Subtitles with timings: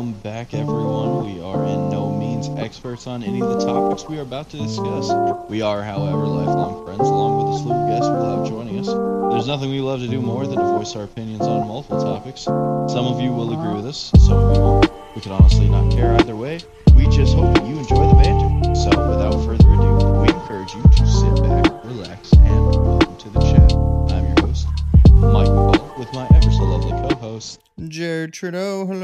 [0.00, 1.26] Welcome back, everyone.
[1.26, 4.56] We are in no means experts on any of the topics we are about to
[4.56, 5.12] discuss.
[5.50, 8.86] We are, however, lifelong friends, along with a slew of guests we'll have joining us.
[8.86, 12.44] There's nothing we love to do more than to voice our opinions on multiple topics.
[12.44, 14.90] Some of you will agree with us, some of you won't.
[15.14, 16.60] We can honestly not care either way.
[16.96, 18.74] We just hope you enjoy the banter.
[18.74, 23.40] So, without further ado, we encourage you to sit back, relax, and welcome to the
[23.40, 23.70] chat.
[24.16, 24.66] I'm your host,
[25.12, 27.60] Mike McCall, with my ever so lovely co-host.
[27.88, 28.84] Jared Trudeau.
[28.86, 28.99] Hello.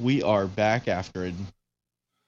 [0.00, 1.32] We are back after a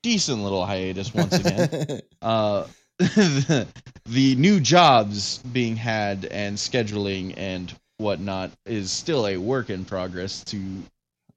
[0.02, 2.00] decent little hiatus once again.
[2.22, 2.66] uh,
[2.98, 10.42] the new jobs being had and scheduling and whatnot is still a work in progress
[10.44, 10.56] to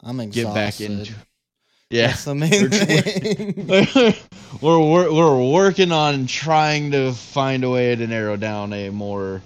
[0.04, 0.44] I'm exhausted.
[0.44, 1.14] get back into.
[1.90, 2.52] Yeah, That's the main
[3.68, 4.14] We're thing.
[4.62, 9.42] we're wor- we're working on trying to find a way to narrow down a more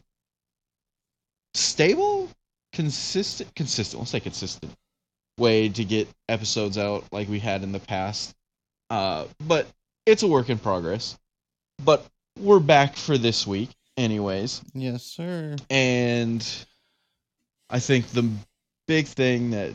[1.55, 2.29] stable,
[2.71, 3.99] consistent, consistent.
[3.99, 4.71] Let's say consistent
[5.38, 8.34] way to get episodes out like we had in the past.
[8.89, 9.68] Uh, but
[10.05, 11.18] it's a work in progress.
[11.84, 12.05] But
[12.40, 14.62] we're back for this week, anyways.
[14.73, 15.55] yes, sir.
[15.70, 16.45] And
[17.70, 18.29] I think the
[18.87, 19.73] big thing that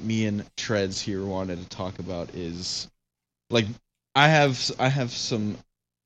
[0.00, 2.88] me and Treads here wanted to talk about is
[3.50, 3.66] like
[4.14, 5.56] I have I have some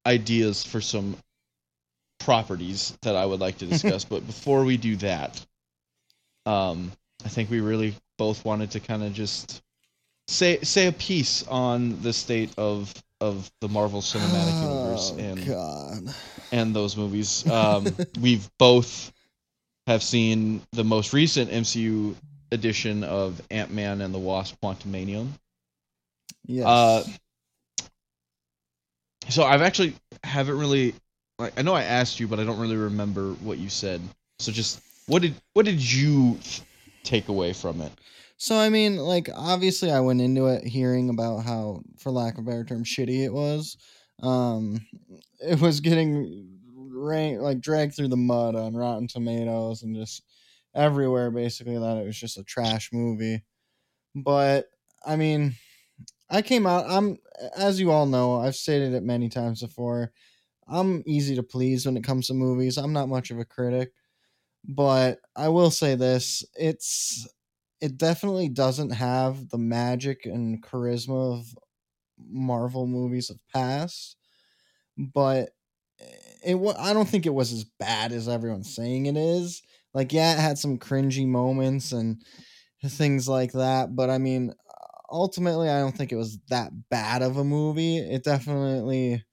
[0.07, 1.17] ideas for some
[2.21, 5.45] properties that I would like to discuss, but before we do that,
[6.45, 6.93] um
[7.25, 9.63] I think we really both wanted to kind of just
[10.29, 15.47] say say a piece on the state of of the Marvel Cinematic Universe oh, and
[15.47, 16.15] God.
[16.53, 17.45] and those movies.
[17.51, 17.87] Um,
[18.21, 19.13] we've both
[19.87, 22.15] have seen the most recent MCU
[22.53, 25.27] edition of Ant Man and the Wasp: Quantumania.
[26.47, 26.67] Yes.
[26.67, 27.05] Uh,
[29.29, 30.95] So I've actually haven't really.
[31.39, 34.01] Like, I know I asked you, but I don't really remember what you said.
[34.39, 36.39] So just what did what did you
[37.07, 37.93] take away from it?
[38.37, 42.41] so I mean, like, obviously, I went into it hearing about how, for lack of
[42.41, 43.77] a better term, shitty it was.
[44.23, 44.87] Um,
[45.41, 50.23] it was getting rain like dragged through the mud on Rotten Tomatoes and just
[50.75, 51.31] everywhere.
[51.31, 53.43] Basically, that it was just a trash movie.
[54.15, 54.67] But
[55.05, 55.55] I mean,
[56.31, 56.87] I came out.
[56.89, 57.19] I'm
[57.57, 58.41] as you all know.
[58.41, 60.13] I've stated it many times before.
[60.69, 62.77] I'm easy to please when it comes to movies.
[62.77, 63.93] I'm not much of a critic,
[64.69, 67.27] but I will say this: it's
[67.81, 71.55] it definitely doesn't have the magic and charisma of
[72.19, 74.17] Marvel movies of past,
[74.99, 75.51] but
[76.01, 76.05] eh,
[76.45, 79.63] it wa- I don't think it was as bad as everyone's saying it is.
[79.95, 82.23] Like, yeah, it had some cringy moments and
[82.85, 84.55] things like that, but I mean,
[85.11, 87.99] ultimately, I don't think it was that bad of a movie.
[87.99, 89.25] It definitely,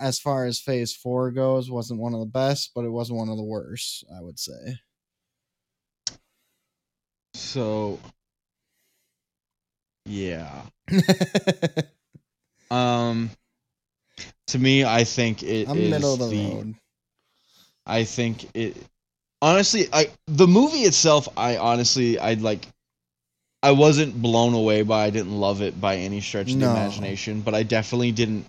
[0.00, 3.28] as far as Phase Four goes, wasn't one of the best, but it wasn't one
[3.28, 4.04] of the worst.
[4.16, 4.78] I would say.
[7.34, 7.98] So
[10.04, 10.62] yeah.
[12.70, 13.30] Um.
[14.48, 16.74] To me, I think it I'm is middle of the, the road.
[17.86, 18.76] I think it
[19.40, 22.66] honestly I the movie itself I honestly I'd like
[23.62, 26.72] I wasn't blown away by I didn't love it by any stretch of the No.
[26.72, 28.46] imagination, but I definitely didn't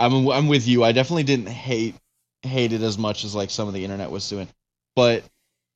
[0.00, 0.82] I'm I'm with you.
[0.82, 1.94] I definitely didn't hate
[2.42, 4.48] hate it as much as like some of the internet was doing.
[4.96, 5.24] But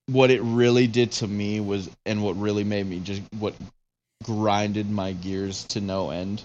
[0.06, 3.54] what it really did to me was and what really made me just what
[4.22, 6.44] grinded my gears to no end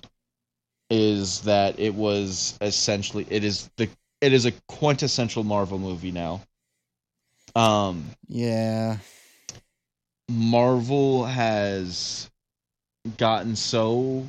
[0.89, 3.89] is that it was essentially it is the
[4.21, 6.41] it is a quintessential Marvel movie now.
[7.55, 8.97] Um Yeah.
[10.29, 12.29] Marvel has
[13.17, 14.27] gotten so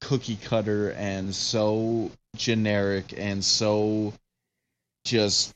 [0.00, 4.12] cookie cutter and so generic and so
[5.04, 5.54] just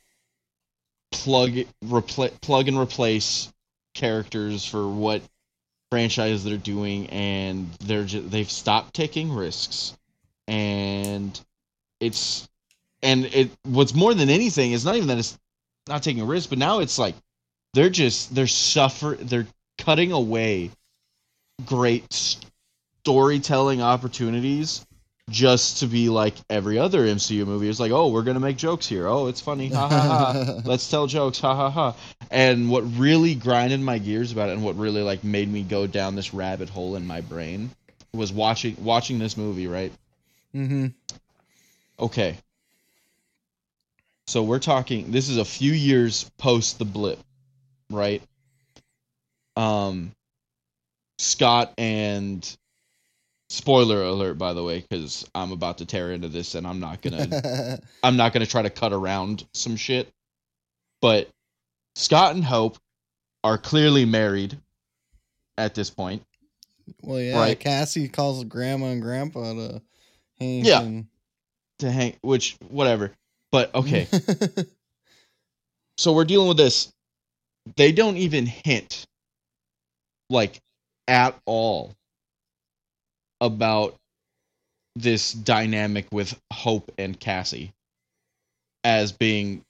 [1.11, 1.51] plug
[1.85, 3.53] repl- plug and replace
[3.95, 5.23] characters for what
[5.91, 9.97] franchise they're doing and they're just, they've stopped taking risks.
[10.49, 11.39] And
[12.01, 12.49] it's
[13.03, 15.39] and it what's more than anything is not even that it's
[15.89, 17.15] not taking a risk but now it's like
[17.75, 19.47] they're just they're suffer they're
[19.79, 20.71] cutting away
[21.65, 22.13] great
[23.05, 24.85] storytelling opportunities
[25.31, 27.69] just to be like every other MCU movie.
[27.69, 29.07] It's like, oh, we're gonna make jokes here.
[29.07, 29.69] Oh, it's funny.
[29.69, 30.61] Ha ha ha.
[30.65, 31.39] Let's tell jokes.
[31.41, 31.97] Ha ha ha.
[32.31, 35.87] And what really grinded my gears about it, and what really like made me go
[35.87, 37.71] down this rabbit hole in my brain,
[38.13, 39.67] was watching watching this movie.
[39.67, 39.93] Right.
[40.55, 40.89] mm-hmm.
[41.99, 42.37] Okay.
[44.27, 47.21] So we're talking this is a few years post the blip,
[47.91, 48.23] right?
[49.57, 50.13] Um
[51.19, 52.57] Scott and
[53.53, 57.03] spoiler alert by the way cuz I'm about to tear into this and I'm not
[57.03, 60.09] going to I'm not to try to cut around some shit.
[61.01, 61.29] But
[61.97, 62.79] Scott and Hope
[63.45, 64.59] are clearly married
[65.59, 66.25] at this point.
[67.03, 67.59] Well, yeah, Right.
[67.59, 69.83] Cassie calls grandma and grandpa to
[70.39, 70.67] Hank.
[70.67, 70.83] Yeah.
[70.83, 71.07] and-
[71.81, 73.13] to hang, which whatever.
[73.51, 74.07] But okay,
[75.99, 76.93] so we're dealing with this.
[77.77, 79.05] They don't even hint,
[80.31, 80.61] like,
[81.09, 81.95] at all
[83.43, 83.97] about
[84.95, 87.73] this dynamic with Hope and Cassie
[88.85, 89.63] as being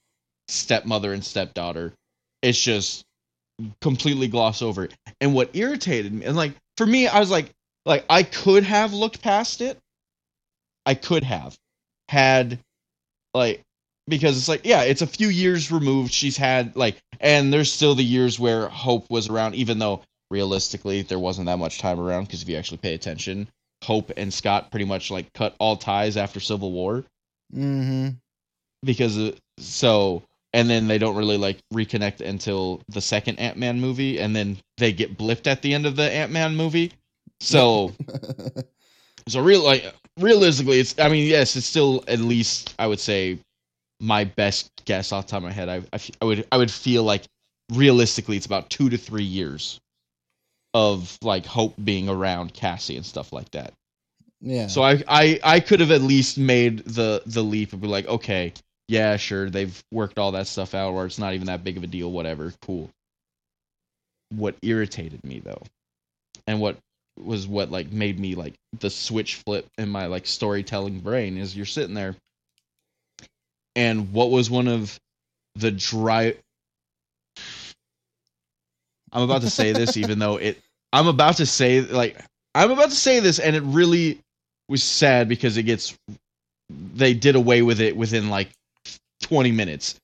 [0.49, 1.93] stepmother and stepdaughter.
[2.43, 3.05] It's just
[3.81, 4.89] completely glossed over.
[5.21, 7.51] And what irritated me, and like for me, I was like,
[7.87, 9.79] like I could have looked past it.
[10.85, 11.57] I could have
[12.09, 12.59] had
[13.33, 13.63] like
[14.09, 17.95] because it's like yeah it's a few years removed she's had like and there's still
[17.95, 22.25] the years where hope was around even though realistically there wasn't that much time around
[22.25, 23.49] because if you actually pay attention
[23.83, 27.05] hope and scott pretty much like cut all ties after civil war.
[27.55, 28.09] Mm-hmm.
[28.83, 30.23] because uh, so
[30.55, 34.93] and then they don't really like reconnect until the second ant-man movie and then they
[34.93, 36.93] get blipped at the end of the ant-man movie.
[37.41, 37.93] So
[39.29, 43.39] so real like realistically it's i mean yes it's still at least i would say
[44.01, 45.69] my best guess off the top of my head.
[45.69, 47.23] I, I, I would i would feel like
[47.73, 49.81] realistically it's about two to three years
[50.75, 53.73] of like hope being around cassie and stuff like that
[54.43, 54.67] yeah.
[54.67, 58.09] so I, I I could have at least made the the leap and be like,
[58.09, 58.53] okay,
[58.89, 61.85] yeah, sure, they've worked all that stuff out, or it's not even that big of
[61.85, 62.91] a deal, whatever, cool.
[64.31, 65.63] What irritated me though,
[66.47, 66.77] and what
[67.23, 71.57] was what like made me like the switch flip in my like storytelling brain is
[71.57, 72.17] you're sitting there,
[73.77, 74.99] and what was one of
[75.55, 76.35] the dry.
[79.13, 80.59] I'm about to say this, even though it.
[80.93, 82.23] I'm about to say like
[82.55, 84.19] I'm about to say this, and it really
[84.69, 85.97] was sad because it gets
[86.95, 88.51] they did away with it within like
[89.23, 90.01] 20 minutes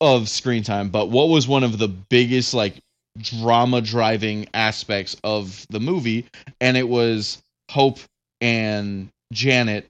[0.00, 2.74] of screen time but what was one of the biggest like
[3.18, 6.26] drama driving aspects of the movie
[6.60, 7.38] and it was
[7.70, 7.98] hope
[8.40, 9.86] and janet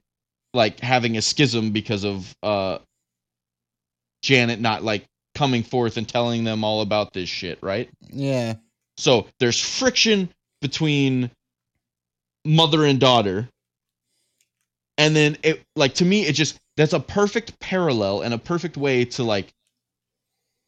[0.53, 2.77] like having a schism because of uh
[4.23, 5.05] janet not like
[5.41, 8.53] coming forth and telling them all about this shit right yeah.
[8.97, 10.29] so there's friction
[10.61, 11.31] between
[12.45, 13.49] mother and daughter.
[14.97, 18.77] And then it like to me it just that's a perfect parallel and a perfect
[18.77, 19.51] way to like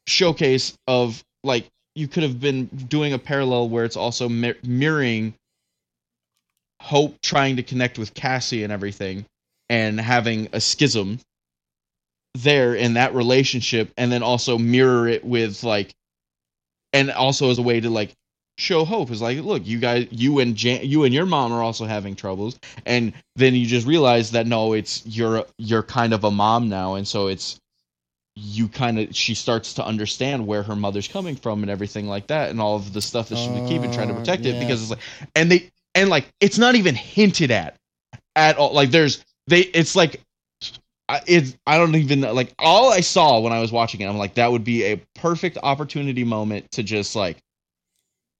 [0.07, 5.33] showcase of like you could have been doing a parallel where it's also mir- mirroring
[6.81, 9.25] Hope trying to connect with Cassie and everything
[9.69, 11.19] and having a schism
[12.35, 15.93] there in that relationship and then also mirror it with like
[16.91, 18.13] and also as a way to like
[18.57, 19.11] show hope.
[19.11, 22.15] Is like look you guys you and Jan- you and your mom are also having
[22.15, 22.59] troubles.
[22.85, 26.95] And then you just realize that no it's you're you're kind of a mom now.
[26.95, 27.59] And so it's
[28.35, 32.27] you kind of she starts to understand where her mother's coming from and everything like
[32.27, 34.59] that and all of the stuff that she's been keeping trying to Oh, protect it
[34.59, 34.99] because it's like
[35.35, 37.75] and they and like it's not even hinted at
[38.35, 38.73] at all.
[38.73, 40.21] Like there's they it's like
[41.09, 44.17] I- it's I don't even like all I saw when I was watching it I'm
[44.17, 47.37] like that would be a perfect opportunity moment to just like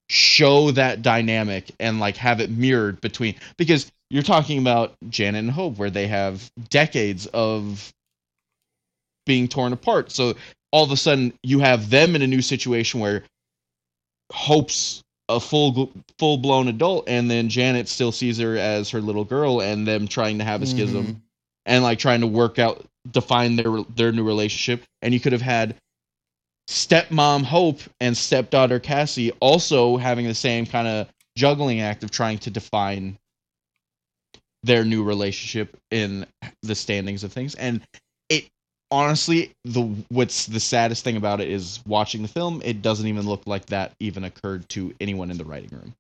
[0.10, 5.51] show that dynamic and like have it mirrored between because you're talking about Janet and
[5.51, 7.92] Hope where they have decades of
[9.25, 10.12] being torn apart.
[10.12, 10.36] So
[10.71, 13.24] all of a sudden you have them in a new situation where
[14.31, 19.24] Hope's a full full blown adult and then Janet still sees her as her little
[19.24, 21.21] girl and them trying to have a schism Mhm.
[21.66, 24.84] And like trying to work out define their their new relationship.
[25.02, 25.76] And you could have had
[26.70, 32.38] stepmom hope and stepdaughter cassie also having the same kind of juggling act of trying
[32.40, 33.18] to define
[34.64, 36.26] their new relationship in
[36.62, 37.56] the standings of things.
[37.56, 37.82] And
[38.30, 38.48] it
[38.92, 42.62] honestly the what's the saddest thing about it is watching the film.
[42.64, 45.94] It doesn't even look like that even occurred to anyone in the writing room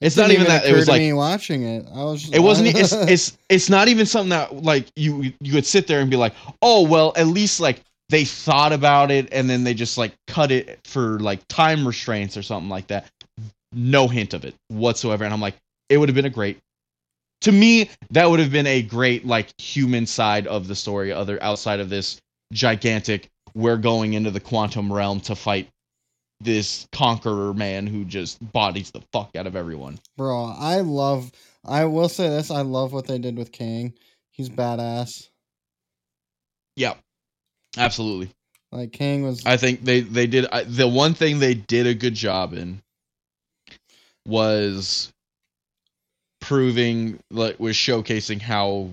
[0.00, 1.86] it's not even that it was like me watching it.
[1.94, 2.22] I was.
[2.22, 2.68] Just, it wasn't.
[2.68, 6.16] It's it's it's not even something that like you you would sit there and be
[6.16, 10.12] like, oh well, at least like they thought about it and then they just like
[10.26, 13.10] cut it for like time restraints or something like that.
[13.72, 15.56] No hint of it whatsoever, and I'm like,
[15.90, 16.58] it would have been a great.
[17.42, 21.42] To me, that would have been a great like human side of the story, other
[21.42, 22.20] outside of this
[22.54, 23.28] gigantic.
[23.54, 25.68] We're going into the quantum realm to fight
[26.40, 29.98] this conqueror man who just bodies the fuck out of everyone.
[30.16, 30.54] bro.
[30.58, 31.30] I love.
[31.64, 32.50] I will say this.
[32.50, 33.92] I love what they did with Kang.
[34.30, 35.28] He's badass.
[36.76, 36.94] Yeah,
[37.76, 38.30] absolutely.
[38.72, 39.44] Like Kang was.
[39.44, 42.80] I think they they did I, the one thing they did a good job in
[44.26, 45.12] was
[46.40, 48.90] proving like was showcasing how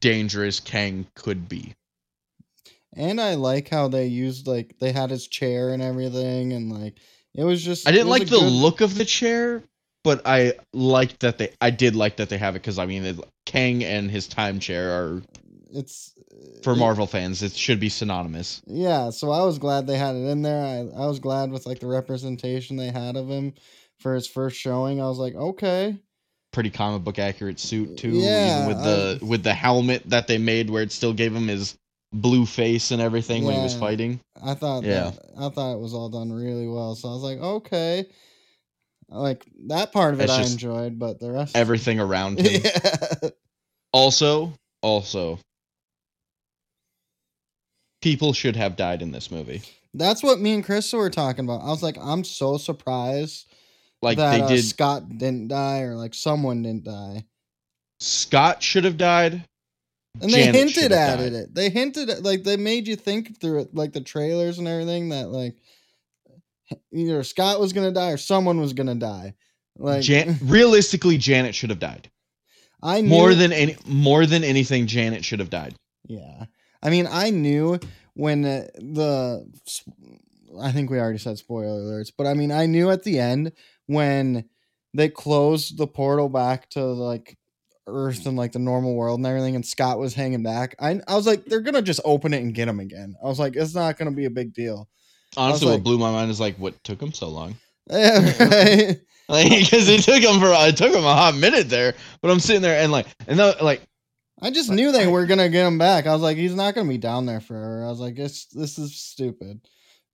[0.00, 1.74] dangerous Kang could be.
[2.94, 6.98] And I like how they used like they had his chair and everything, and like
[7.34, 7.88] it was just.
[7.88, 9.62] I didn't like the good- look of the chair
[10.04, 11.50] but I liked that they.
[11.60, 14.58] I did like that they have it because I mean, it, Kang and his time
[14.58, 15.22] chair are
[15.70, 16.14] It's
[16.62, 17.42] for Marvel fans.
[17.42, 18.62] It should be synonymous.
[18.66, 20.64] Yeah, so I was glad they had it in there.
[20.64, 23.54] I, I was glad with like the representation they had of him
[23.98, 25.00] for his first showing.
[25.00, 25.96] I was like, okay.
[26.52, 30.36] Pretty comic book accurate suit too, Yeah, even with the with the helmet that they
[30.36, 31.78] made where it still gave him his
[32.12, 34.20] blue face and everything when he was fighting.
[34.44, 35.10] I thought Yeah.
[35.10, 36.94] that, I thought it was all done really well.
[36.94, 38.06] So I was like, okay.
[39.08, 42.62] Like that part of it I enjoyed, but the rest Everything around him.
[42.64, 43.28] Yeah.
[43.92, 45.38] Also, also,
[48.00, 49.62] people should have died in this movie.
[49.94, 51.60] That's what me and Chris were talking about.
[51.62, 53.46] I was like, I'm so surprised
[54.00, 54.64] Like that they uh, did.
[54.64, 57.24] Scott didn't die or like someone didn't die.
[58.00, 59.44] Scott should have died.
[60.20, 61.32] And Janet they hinted at died.
[61.32, 61.54] it.
[61.54, 65.08] They hinted at like they made you think through it, like the trailers and everything
[65.08, 65.56] that like
[66.92, 69.34] either Scott was gonna die or someone was gonna die.
[69.78, 72.10] Like Jan- realistically, Janet should have died.
[72.82, 75.74] I knew, More than any, more than anything, Janet should have died.
[76.06, 76.44] yeah.
[76.84, 77.78] I mean, I knew
[78.14, 79.46] when uh, the
[80.60, 83.52] I think we already said spoiler alerts, but I mean, I knew at the end
[83.86, 84.44] when
[84.92, 87.38] they closed the portal back to like
[87.86, 90.74] Earth and like the normal world and everything, and Scott was hanging back.
[90.78, 93.14] I I was like, they're gonna just open it and get him again.
[93.22, 94.88] I was like, it's not gonna be a big deal.
[95.36, 97.56] Honestly, like- what blew my mind is like, what took him so long?
[97.90, 99.00] Yeah, right?
[99.28, 101.94] Like, because it took him for it took him a hot minute there.
[102.20, 103.82] But I'm sitting there and like, and the, like,
[104.40, 106.06] I just knew they were gonna get him back.
[106.06, 107.84] I was like, he's not gonna be down there forever.
[107.84, 109.60] I was like, it's this is stupid.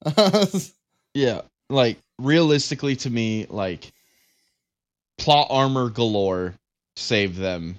[1.14, 3.92] yeah, like realistically to me, like,
[5.18, 6.54] plot armor galore
[6.98, 7.76] saved them.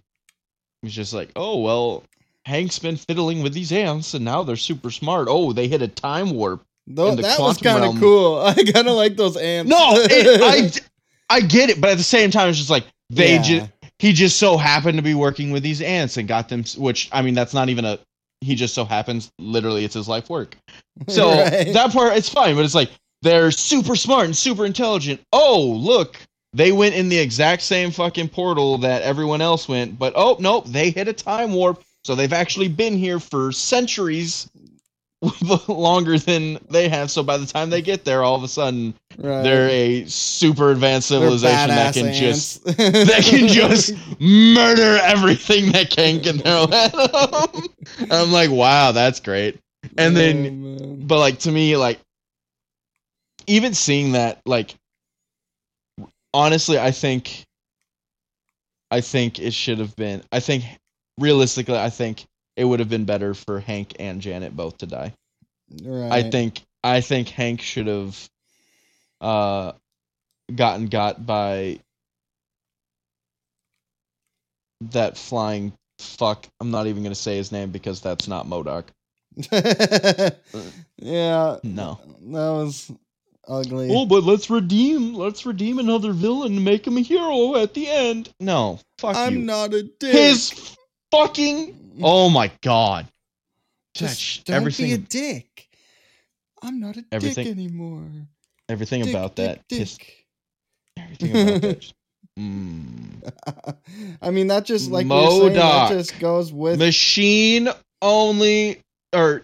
[0.84, 2.04] It's just like, oh well,
[2.46, 5.28] Hank's been fiddling with these ants, and now they're super smart.
[5.30, 6.64] Oh, they hit a time warp.
[6.88, 8.40] Though that was kind of cool.
[8.46, 9.70] I kind of like those ants.
[9.70, 10.42] No, it,
[11.30, 13.42] I, I get it, but at the same time, it's just like they Yeah.
[13.42, 16.64] just he just so happened to be working with these ants and got them.
[16.78, 18.00] Which I mean, that's not even a.
[18.42, 19.30] He just so happens.
[19.38, 20.56] Literally, it's his life work.
[21.08, 21.72] So Right.
[21.74, 22.90] that part it's fine, but it's like
[23.22, 25.22] they're super smart and super intelligent.
[25.32, 26.20] Oh, look,
[26.53, 30.65] they went in the exact same fucking portal that everyone else went, but oh nope,
[30.68, 31.84] they hit a time warp.
[32.06, 34.50] So they've actually been here for centuries
[35.68, 37.12] longer than they have.
[37.12, 39.44] So by the time they get there, all of a sudden right.
[39.44, 42.20] they're a super advanced civilization that can ants.
[42.20, 48.10] just that can just murder everything that can throw at them.
[48.10, 49.60] I'm like, wow, that's great.
[49.98, 50.41] And Oh, then
[50.77, 51.08] man.
[51.08, 52.00] but like to me like
[53.48, 54.75] even seeing that like
[56.34, 57.46] honestly i think
[58.92, 60.64] i think it should have been i think
[61.20, 65.14] realistically i think it would have been better for hank and janet both to die.
[65.84, 66.12] Right.
[66.12, 68.30] i think i think hank should have
[69.22, 69.74] uh
[70.56, 71.80] gotten got by
[74.82, 76.48] that flying fuck.
[76.60, 78.86] I'm not even gonna say his name because that's not MODOK.
[81.02, 82.00] Yeah, no.
[82.24, 82.92] That was
[83.50, 83.89] ugly.
[83.91, 87.88] Oh, but let's redeem let's redeem another villain and make him a hero at the
[87.89, 88.34] end.
[88.39, 89.39] No, fuck I'm you.
[89.41, 90.12] not a dick.
[90.13, 90.75] His
[91.12, 93.08] fucking Oh my god.
[93.96, 95.68] Just don't everything be a dick.
[96.62, 98.06] I'm not a Everything- dick anymore.
[98.70, 100.25] everything Dick, about dick, that dick.
[100.98, 101.79] everything about that.
[101.82, 101.94] just-
[102.38, 103.34] Mm.
[104.22, 107.68] I mean, that just like were saying, that just goes with Machine
[108.01, 108.82] only
[109.13, 109.44] or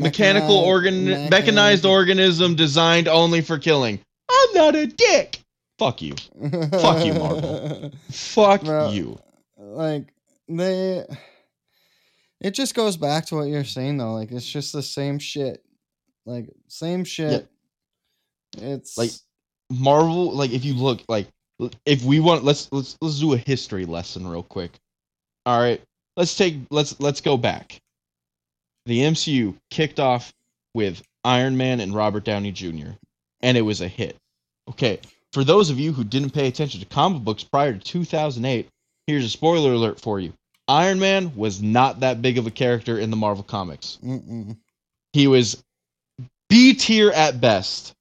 [0.00, 4.00] mechanical mechani- organ mechanized- mechanized organism designed only for killing.
[4.30, 5.40] I'm not a dick.
[5.78, 6.14] Fuck you.
[6.14, 7.92] Fuck you, Marvel.
[8.10, 8.90] Fuck Bro.
[8.90, 9.18] you.
[9.58, 10.12] like
[10.48, 11.04] they
[12.40, 15.64] it just goes back to what you're saying though like it's just the same shit
[16.26, 17.48] like same shit
[18.58, 19.10] it's Like,
[19.70, 21.26] Marvel, like if you look, like
[21.86, 24.72] if we want, let's let's let's do a history lesson real quick.
[25.46, 25.80] All right,
[26.16, 27.80] let's take let's let's go back.
[28.86, 30.32] The MCU kicked off
[30.74, 32.90] with Iron Man and Robert Downey Jr.
[33.40, 34.16] and it was a hit.
[34.68, 35.00] Okay,
[35.32, 38.68] for those of you who didn't pay attention to comic books prior to 2008,
[39.06, 40.32] here's a spoiler alert for you.
[40.68, 43.98] Iron Man was not that big of a character in the Marvel comics.
[44.04, 44.56] Mm-mm.
[45.12, 45.62] He was
[46.48, 47.92] B tier at best.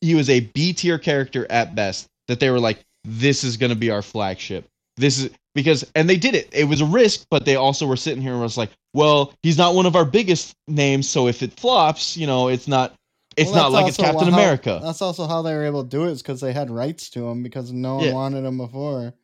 [0.00, 2.06] He was a B tier character at best.
[2.28, 4.64] That they were like, this is going to be our flagship.
[4.96, 6.48] This is because, and they did it.
[6.52, 9.58] It was a risk, but they also were sitting here and was like, well, he's
[9.58, 12.94] not one of our biggest names, so if it flops, you know, it's not,
[13.36, 14.80] it's Well, not like it's Captain how- America.
[14.82, 17.28] that's also how they were able to do it is because they had rights to
[17.28, 18.12] him because no one Yeah.
[18.12, 19.14] wanted him before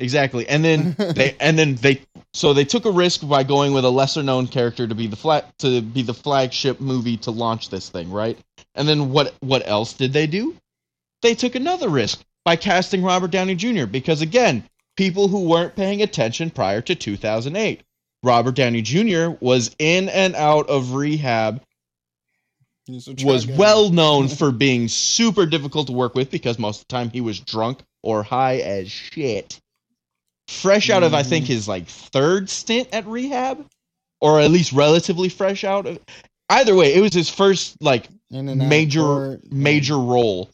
[0.00, 0.46] Exactly.
[0.48, 2.02] And then they, and then they,
[2.34, 5.14] so they took a risk by going with a lesser known character to be the
[5.16, 8.36] flat, to be the flagship movie to launch this thing, right?
[8.74, 10.56] And then what, what else did they do?
[11.22, 12.22] They took another risk.
[12.44, 13.86] by casting Robert Downey Jr.
[13.86, 14.64] because again,
[14.96, 17.82] people who weren't paying attention prior to 2008.
[18.22, 19.36] Robert Downey Jr.
[19.40, 21.62] was in and out of rehab
[22.88, 23.06] was
[23.44, 27.10] drug well known for being super difficult to work with because most of the time
[27.10, 29.58] he was drunk or high as shit.
[30.48, 31.48] Fresh out of I think Mhm.
[31.48, 33.66] his like third stint at rehab,
[34.20, 35.98] or at least relatively fresh out of.
[36.50, 40.50] Either way, it was his first like In major major role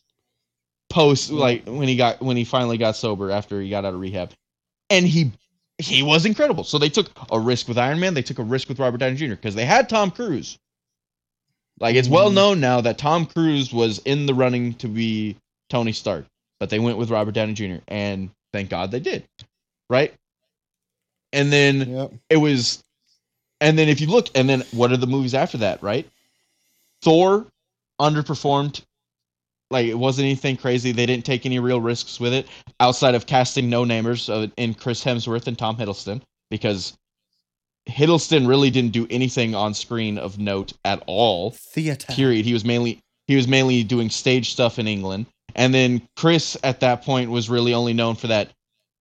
[0.90, 4.00] post like when he got when he finally got sober after he got out of
[4.00, 4.32] rehab,
[4.90, 5.32] and he
[5.78, 6.64] he was incredible.
[6.64, 8.14] So they took a risk with Iron Man.
[8.14, 9.30] They took a risk with Robert Downey Jr.
[9.30, 10.58] because they had Tom Cruise.
[11.80, 12.34] Like it's well Mhm.
[12.34, 15.36] known now that Tom Cruise was in the running to be
[15.70, 16.26] Tony Stark,
[16.58, 17.82] but they went with Robert Downey Jr.
[17.88, 19.24] and thank God they did,
[19.88, 20.14] right?
[21.32, 22.12] And then Yep.
[22.30, 22.82] it was
[23.60, 26.08] and then if you look and then what are the movies after that right
[27.02, 27.46] thor
[28.00, 28.82] underperformed
[29.70, 30.92] like it wasn't anything crazy.
[30.92, 32.48] They didn't take any real risks with it
[32.80, 36.96] outside of casting no namers uh, in chris hemsworth and tom hiddleston because
[37.88, 41.52] hiddleston really didn't do anything on screen of note at all.
[41.52, 42.12] Theater.
[42.12, 42.44] period.
[42.44, 45.26] He was mainly he was mainly doing stage stuff in england.
[45.54, 48.50] And then chris at that point was really only known for that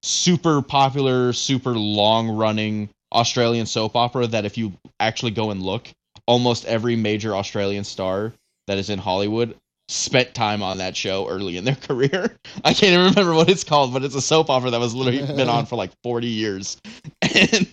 [0.02, 5.90] super popular super long running australian soap opera that if you actually go and look
[6.26, 8.32] almost every major australian star
[8.68, 9.54] that is in hollywood
[9.90, 13.64] spent time on that show early in their career i can't even remember what it's
[13.64, 16.78] called but it's a soap opera that was literally been on for like 40 years
[17.22, 17.68] and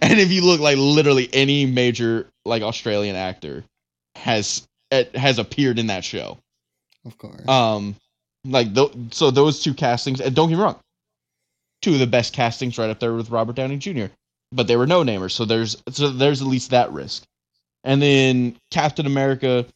[0.00, 3.64] and if you look like literally any major like australian actor
[4.16, 6.38] has it has appeared in that show.
[7.04, 7.48] Of course.
[7.48, 7.96] Um,
[8.44, 10.20] like th- so those two castings.
[10.20, 10.78] And don't get me wrong,
[11.80, 14.06] two of the best castings right up there with Robert Downey Jr.
[14.52, 17.24] But they were no namers, so there's so there's at least that risk.
[17.84, 19.66] And then Captain America,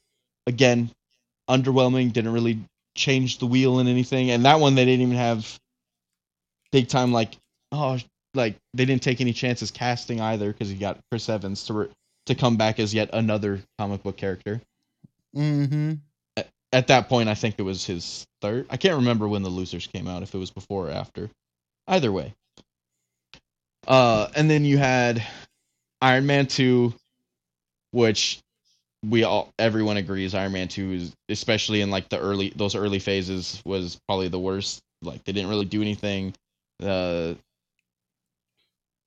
[0.47, 0.91] again,
[1.49, 2.13] underwhelming.
[2.13, 2.61] Didn't really
[2.95, 4.31] change the wheel in anything.
[4.31, 5.59] And that one they didn't even have
[6.73, 7.37] big time like
[7.73, 7.99] oh
[8.35, 11.89] like they didn't take any chances casting either because you got Chris Evans to re-
[12.27, 14.61] to come back as yet another comic book character
[15.37, 15.95] mm-hmm.
[16.73, 18.67] at that point, I think it was his third.
[18.71, 21.31] I can't remember when the losers came out, if it was before or after.
[21.87, 22.35] Either way.
[23.87, 25.25] Uh, and then you had
[26.01, 26.95] Iron Man two,
[27.93, 28.41] which
[29.09, 32.99] we all everyone agrees Iron Man two is especially in like the early those early
[32.99, 34.81] phases was probably the worst.
[35.03, 36.35] Like they didn't really do anything.
[36.83, 37.35] Uh,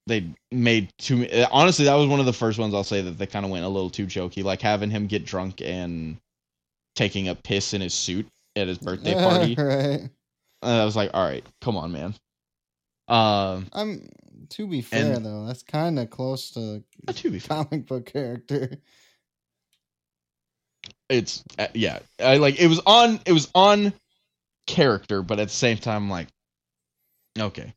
[0.08, 1.28] they made too.
[1.52, 3.66] Honestly, that was one of the first ones I'll say that they kind of went
[3.66, 6.18] a little too jokey, like having him get drunk and
[6.96, 9.56] taking a piss in his suit at his birthday party.
[9.56, 10.10] right.
[10.62, 12.16] And I was like, all right, come on, man.
[13.08, 14.10] Um, I'm.
[14.52, 17.86] To be fair And- though, that's kind of close to uh, to be fair, comic
[17.86, 18.78] book character.
[21.10, 23.94] It's uh, yeah, I like it was on it was on
[24.68, 26.28] character, but at the same time, I'm like,
[27.38, 27.74] okay.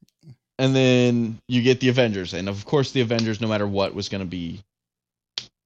[0.59, 4.09] And then you get the Avengers, and of course, the Avengers, no matter what, was
[4.09, 4.61] gonna be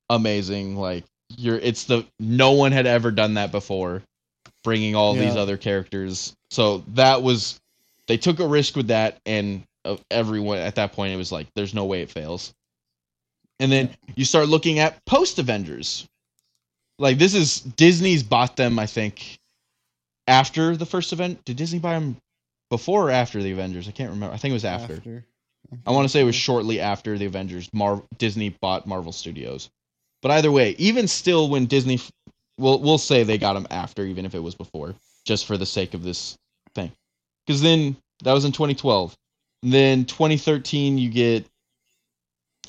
[0.09, 0.77] amazing.
[0.77, 1.05] Like
[1.37, 4.03] you're, it's the no one had ever done that before,
[4.63, 6.35] bringing all these other characters.
[6.51, 7.61] So that was
[8.07, 11.49] they took a risk with that, and uh, everyone at that point it was like,
[11.55, 12.55] there's no way it fails.
[13.59, 16.07] And then you start looking at post Avengers.
[16.99, 19.39] Like this is Disney's bought them, I think,
[20.27, 21.45] after the first event.
[21.45, 22.17] Did Disney buy them
[22.71, 23.89] before or after the Avengers?
[23.89, 24.35] I can't remember.
[24.35, 25.25] I think it was after.
[25.87, 27.69] I want to say it was shortly after the Avengers.
[27.73, 29.69] Mar- Disney bought Marvel Studios,
[30.23, 32.11] but either way, even still, when Disney, f-
[32.59, 35.67] we'll we'll say they got them after, even if it was before, just for the
[35.67, 36.37] sake of this
[36.75, 36.93] thing.
[37.47, 39.15] Because then that was in 2012.
[39.63, 41.47] And then 2013, you get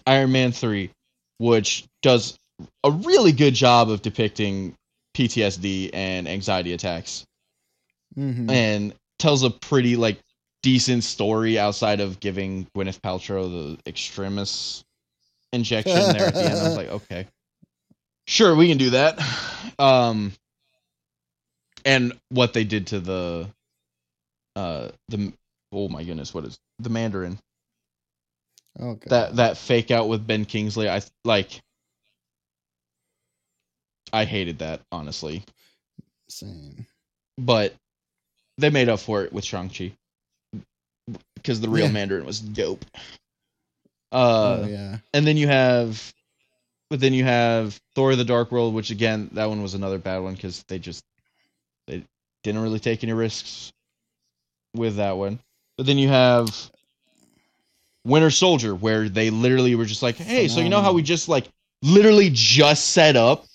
[0.05, 0.89] Iron Man three,
[1.37, 2.37] which does
[2.83, 4.75] a really good job of depicting
[5.15, 7.25] PTSD and anxiety attacks
[8.17, 8.49] Mm-hmm.
[8.49, 10.19] and tells a pretty like
[10.63, 14.83] decent story outside of giving Gwyneth Paltrow the extremis
[15.53, 16.57] injection there at the end.
[16.57, 17.27] I was like, okay,
[18.25, 19.19] sure, we can do that.
[19.77, 20.31] Um,
[21.85, 23.49] and what they did to the,
[24.55, 25.31] uh, the
[25.71, 27.37] oh my goodness, what is the Mandarin?
[28.79, 29.07] Okay.
[29.09, 31.59] That that fake out with Ben Kingsley, I like.
[34.13, 35.43] I hated that honestly,
[36.29, 36.85] Same.
[37.37, 37.73] but
[38.57, 39.91] they made up for it with Shang Chi
[41.35, 41.91] because the real Yeah.
[41.91, 42.83] Mandarin was dope.
[44.11, 44.97] Uh, oh yeah.
[45.13, 46.13] and then you have,
[46.89, 50.19] but then you have Thor: The Dark World, which again, that one was another bad
[50.19, 51.03] one because they just
[51.87, 52.03] they
[52.43, 53.73] didn't really take any risks
[54.73, 55.39] with that one.
[55.77, 56.71] But then you have
[58.05, 61.27] Winter Soldier, where they literally were just like, "Hey, so you know how we just
[61.27, 61.49] like
[61.83, 63.45] literally just set up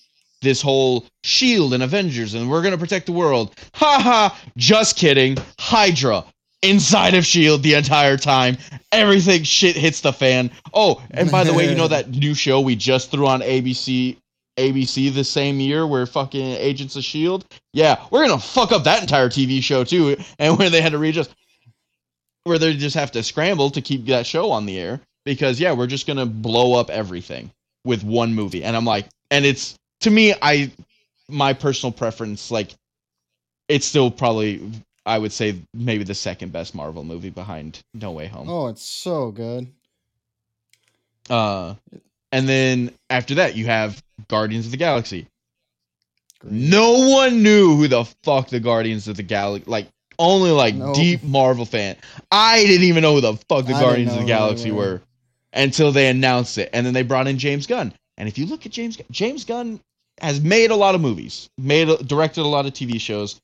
[0.43, 3.55] this whole shield and Avengers and we're gonna protect the world.
[3.75, 4.41] Ha ha!
[4.57, 5.39] Just kidding.
[5.59, 6.25] Hydra
[6.63, 8.57] inside of Shield the entire time.
[8.93, 10.51] Everything shit hits the fan.
[10.73, 14.17] Oh, and by the way, you know that new show we just threw on ABC
[14.59, 17.47] ABC the same year where fucking Agents of Shield?
[17.73, 20.99] Yeah, we're gonna fuck up that entire TV show too, and where they had to
[20.99, 21.35] readjust
[22.45, 25.73] where they just have to scramble to keep that show on the air because yeah,
[25.73, 27.51] we're just gonna blow up everything
[27.85, 28.65] with one movie.
[28.65, 30.71] And I'm like and it's to me, I
[31.29, 32.75] my personal preference, like
[33.69, 34.71] it's still probably
[35.05, 38.49] I would say maybe the second best Marvel movie behind No Way Home.
[38.49, 39.67] Oh, it's so good.
[41.29, 41.75] Uh,
[42.31, 45.27] and then after that, you have Guardians of the Galaxy.
[46.41, 46.53] Great.
[46.53, 49.89] No one knew who the fuck the Guardians of the Galaxy like.
[50.19, 51.97] Only like deep Marvel fan.
[52.31, 54.77] I didn't even know who the fuck the I Guardians of the Galaxy were.
[54.77, 55.03] were
[55.55, 57.93] until they announced it, and then they brought in James Gunn.
[58.19, 59.81] And if you look at James James Gunn
[60.21, 63.41] has made a lot of movies, made directed a lot of TV shows,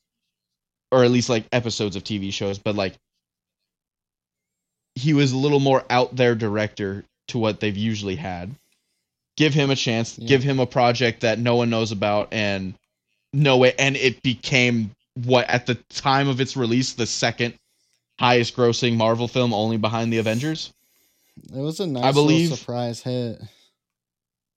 [0.93, 2.95] or at least like episodes of TV shows, but like
[4.95, 8.55] he was a little more out there director to what they've usually had.
[9.37, 10.27] Give him a chance, yeah.
[10.27, 12.75] give him a project that no one knows about and
[13.33, 14.91] no way and it became
[15.25, 17.55] what at the time of its release the second
[18.19, 20.73] highest grossing Marvel film only behind the Avengers.
[21.45, 23.41] It was a nice I believe, surprise hit.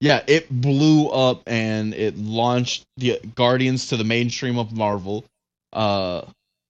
[0.02, 5.24] Yeah, it blew up and it launched the Guardians to the mainstream of Marvel.
[5.72, 6.22] Uh,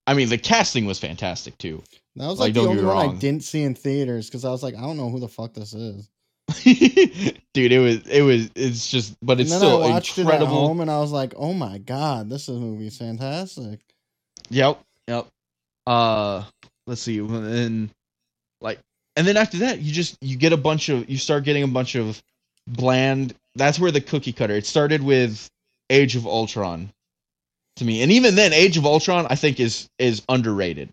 [0.06, 1.82] I mean, the casting was fantastic too.
[2.16, 4.62] That was like, like the only one I didn't see in theaters because I was
[4.62, 6.10] like, I don't know who the fuck this is.
[7.54, 10.44] Dude, it was it was it's just, but it's still I watched incredible.
[10.44, 13.80] it at home and I was like, oh my god, this is movie fantastic.
[14.50, 15.26] Yep, yep.
[15.86, 16.44] Uh,
[16.86, 17.88] let's see, and
[18.60, 18.78] like,
[19.16, 21.68] and then after that, you just you get a bunch of you start getting a
[21.68, 22.22] bunch of
[22.66, 23.34] bland.
[23.54, 24.54] That's where the cookie cutter.
[24.54, 25.48] It started with
[25.90, 26.90] Age of Ultron
[27.76, 30.90] to me, and even then, Age of Ultron I think is is underrated.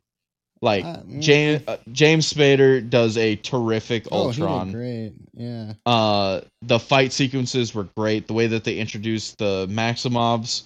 [0.61, 4.71] Like uh, James uh, James Spader does a terrific oh, Ultron.
[4.71, 5.73] great, yeah.
[5.85, 8.27] Uh, the fight sequences were great.
[8.27, 10.63] The way that they introduced the Maximoffs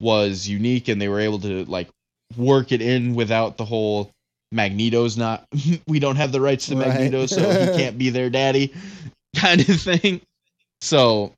[0.00, 1.88] was unique, and they were able to like
[2.36, 4.10] work it in without the whole
[4.50, 5.46] Magneto's not.
[5.86, 6.88] we don't have the rights to right.
[6.88, 8.74] Magneto, so he can't be their daddy,
[9.36, 10.20] kind of thing.
[10.80, 11.32] So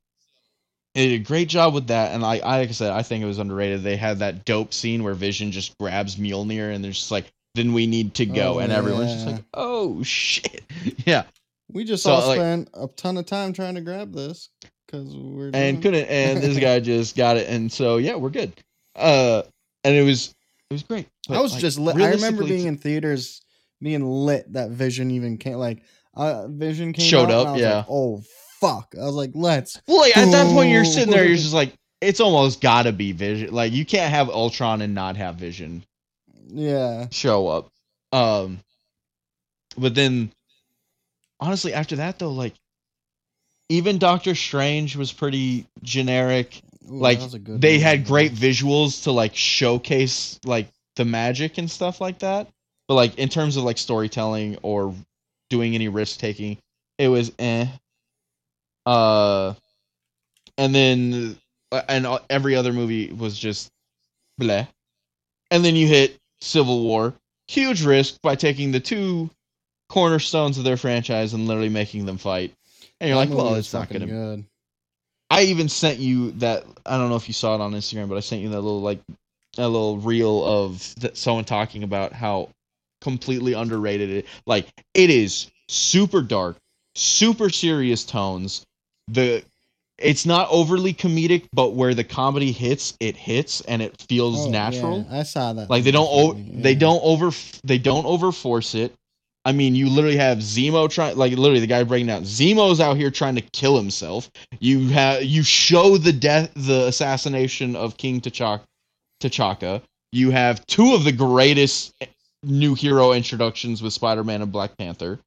[0.94, 3.22] they did a great job with that, and I, I like I said, I think
[3.22, 3.82] it was underrated.
[3.82, 7.72] They had that dope scene where Vision just grabs Mjolnir, and they're just like, "Then
[7.72, 10.62] we need to go," oh, and everyone's just like, "Oh shit,
[11.06, 11.24] yeah."
[11.70, 14.48] We just so, all like, spent a ton of time trying to grab this
[14.86, 18.52] because we're and couldn't, and this guy just got it, and so yeah, we're good.
[18.96, 19.42] Uh,
[19.84, 20.34] and it was
[20.70, 21.06] it was great.
[21.28, 21.96] But, I was like, just lit.
[21.96, 23.42] I remember being in theaters,
[23.80, 25.58] being lit that Vision even came.
[25.58, 25.82] Like,
[26.14, 27.58] uh, Vision came showed up.
[27.58, 27.76] yeah.
[27.76, 28.22] Like, oh
[28.60, 28.94] fuck.
[29.00, 29.80] I was like, let's.
[29.86, 32.92] Well, like, at that point, you're sitting there, you're just like, it's almost got to
[32.92, 33.52] be Vision.
[33.52, 35.84] Like, you can't have Ultron and not have Vision.
[36.48, 37.08] Yeah.
[37.10, 37.70] Show up.
[38.12, 38.60] Um,
[39.76, 40.32] but then,
[41.40, 42.54] honestly, after that though, like,
[43.68, 46.60] even Doctor Strange was pretty generic.
[46.90, 52.20] Ooh, like, they had great visuals to like showcase like the magic and stuff like
[52.20, 52.48] that.
[52.86, 54.94] But like in terms of like storytelling or
[55.50, 56.56] doing any risk taking,
[56.96, 57.66] it was eh.
[58.88, 59.52] Uh,
[60.56, 61.36] and then
[61.72, 63.70] uh, and every other movie was just
[64.40, 64.66] bleh.
[65.50, 67.12] And then you hit Civil War,
[67.48, 69.28] huge risk by taking the two
[69.90, 72.54] cornerstones of their franchise and literally making them fight.
[72.98, 74.06] And you're that like, well, it's not gonna.
[74.06, 74.44] Good.
[75.30, 76.64] I even sent you that.
[76.86, 78.80] I don't know if you saw it on Instagram, but I sent you that little
[78.80, 79.02] like
[79.58, 82.48] a little reel of that someone talking about how
[83.02, 84.26] completely underrated it.
[84.46, 86.56] Like it is super dark,
[86.94, 88.64] super serious tones
[89.10, 89.42] the
[89.98, 94.50] it's not overly comedic, but where the comedy hits, it hits and it feels oh,
[94.50, 95.06] natural.
[95.10, 95.68] Yeah, I saw that.
[95.68, 96.62] Like they don't o- yeah.
[96.62, 97.30] they don't over
[97.64, 98.94] they don't overforce it.
[99.44, 102.22] I mean, you literally have Zemo trying like literally the guy breaking down.
[102.22, 104.30] Zemo's out here trying to kill himself.
[104.60, 108.60] You have you show the death the assassination of King T'Chaka.
[109.20, 109.82] T'Chaka.
[110.12, 111.94] You have two of the greatest
[112.42, 115.18] new hero introductions with Spider-Man and Black Panther.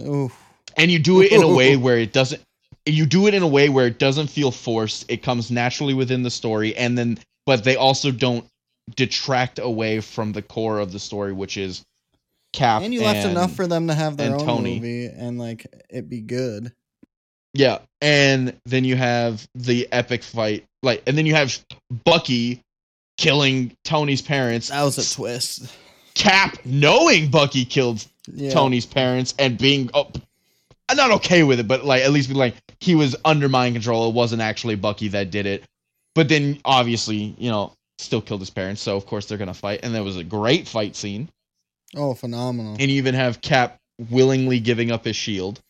[0.00, 0.36] Oof.
[0.76, 2.42] And you do it in a way where it doesn't
[2.88, 5.10] you do it in a way where it doesn't feel forced.
[5.10, 8.44] It comes naturally within the story, and then but they also don't
[8.96, 11.84] detract away from the core of the story, which is
[12.52, 12.82] Cap.
[12.82, 14.76] And you left and, enough for them to have their own Tony.
[14.76, 16.72] movie and like it be good.
[17.54, 21.58] Yeah, and then you have the epic fight, like, and then you have
[22.04, 22.62] Bucky
[23.16, 24.68] killing Tony's parents.
[24.68, 25.74] That was a twist.
[26.14, 28.50] Cap knowing Bucky killed yeah.
[28.50, 30.10] Tony's parents and being oh,
[30.88, 33.74] I'm not okay with it, but like at least be like he was under mind
[33.74, 34.08] control.
[34.08, 35.64] It wasn't actually Bucky that did it.
[36.14, 39.80] but then obviously, you know, still killed his parents, so of course they're gonna fight.
[39.82, 41.28] And there was a great fight scene.
[41.96, 42.72] Oh, phenomenal.
[42.72, 43.78] And you even have Cap
[44.10, 45.60] willingly giving up his shield.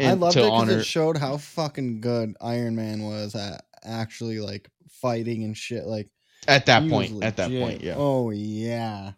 [0.00, 4.68] I loved it because it showed how fucking good Iron Man was at actually like
[4.90, 5.86] fighting and shit.
[5.86, 6.08] Like
[6.46, 7.22] at that point.
[7.24, 9.12] At that point, yeah, Oh yeah.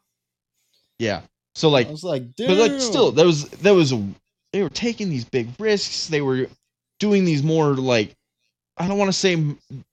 [0.98, 1.22] yeah.
[1.54, 2.48] So like, I was like, dude.
[2.48, 3.92] but like, still, there was there was
[4.52, 6.08] they were taking these big risks.
[6.08, 6.46] They were
[6.98, 8.14] doing these more like
[8.76, 9.36] I don't want to say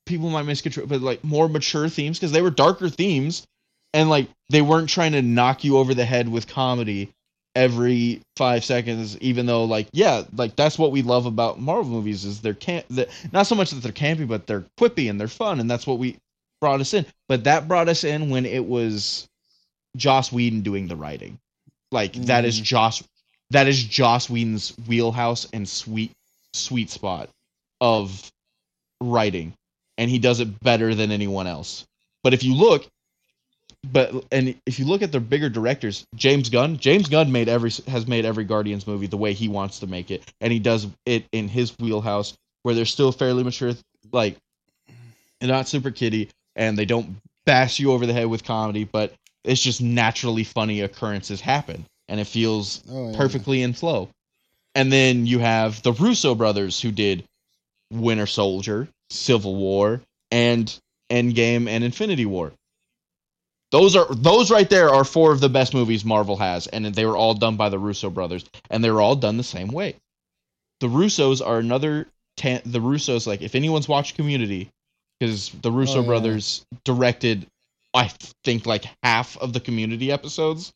[0.05, 3.45] people might misconstrue, but like more mature themes because they were darker themes,
[3.93, 7.11] and like they weren't trying to knock you over the head with comedy
[7.55, 9.17] every five seconds.
[9.19, 12.87] Even though like yeah, like that's what we love about Marvel movies is they're can't
[12.89, 15.85] that not so much that they're campy, but they're quippy and they're fun, and that's
[15.85, 16.17] what we
[16.61, 17.05] brought us in.
[17.27, 19.27] But that brought us in when it was
[19.97, 21.39] Joss Whedon doing the writing.
[21.91, 22.63] Like that is Mhm.
[22.63, 23.03] Joss
[23.51, 26.11] that is Joss Whedon's wheelhouse and sweet
[26.53, 27.29] sweet spot
[27.79, 28.31] of
[29.01, 29.53] writing
[29.97, 31.85] and he does it better than anyone else.
[32.23, 32.87] But if you look
[33.91, 37.71] but and if you look at the bigger directors, James Gunn, James Gunn made every
[37.87, 40.87] has made every Guardians movie the way he wants to make it and he does
[41.05, 43.73] it in his wheelhouse where they're still fairly mature
[44.11, 44.35] like
[45.41, 49.13] not super kiddie and they don't bash you over the head with comedy, but
[49.47, 53.17] it's just naturally funny occurrences happen and it feels Oh, yeah.
[53.17, 54.09] perfectly in flow.
[54.75, 57.23] And then you have the Russo brothers who did
[57.91, 60.73] Winter Soldier, Civil War, and
[61.09, 62.51] Endgame and Infinity War.
[63.71, 67.05] Those are those right there are four of the best movies Marvel has, and they
[67.05, 69.95] were all done by the Russo brothers, and they were all done the same way.
[70.79, 72.07] The Russos are another.
[72.37, 74.69] Tan- the Russos, like if anyone's watched Community,
[75.19, 76.07] because the Russo Oh, yeah.
[76.07, 77.47] brothers directed,
[77.93, 78.11] I
[78.43, 80.71] think like half of the Community episodes.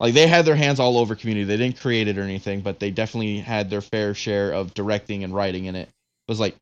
[0.00, 1.44] Like they had their hands all over Community.
[1.44, 5.24] They didn't create it or anything, but they definitely had their fair share of directing
[5.24, 5.88] and writing in it.
[5.88, 6.56] It was like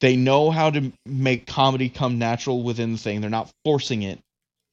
[0.00, 3.20] they know how to make comedy come natural within the thing.
[3.20, 4.18] They're not forcing it,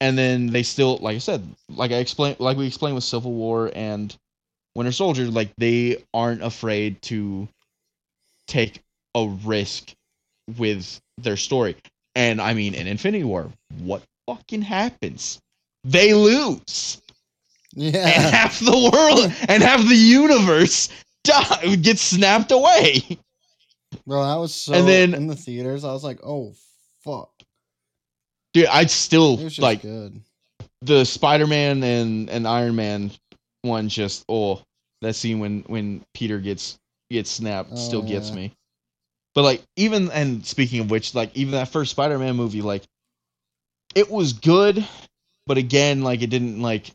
[0.00, 3.32] and then they still, like I said, like I explained, like we explained with Civil
[3.32, 4.14] War and
[4.74, 7.48] Winter Soldier, like they aren't afraid to
[8.46, 8.80] take
[9.14, 9.92] a risk
[10.56, 11.76] with their story.
[12.14, 15.38] And I mean, in Infinity War, what fucking happens?
[15.84, 17.00] They lose,
[17.76, 18.06] and Yeah.
[18.08, 20.88] half the world and half the universe
[21.24, 23.18] die, gets snapped away.
[24.06, 25.84] Bro, that was so And then- in the theaters.
[25.84, 26.54] I was like, oh
[27.04, 27.30] fuck.
[28.52, 30.20] Dude, I'd still It was just like good.
[30.82, 33.10] the Spider-Man and and Iron Man
[33.62, 33.88] one.
[33.88, 34.62] Just oh,
[35.02, 36.78] that scene when when Peter gets
[37.10, 38.34] gets snapped oh, still Oh, gets yeah.
[38.36, 38.52] me.
[39.34, 42.82] But like even and speaking of which, like even that first Spider-Man movie, like
[43.96, 44.86] it was good,
[45.46, 46.92] but again, like it didn't like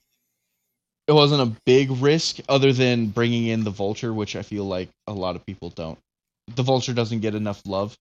[1.07, 4.87] it wasn't a big risk other than bringing in the Vulture, which I feel like
[5.07, 5.99] a lot of people don't.
[6.55, 7.97] The Vulture doesn't get enough love,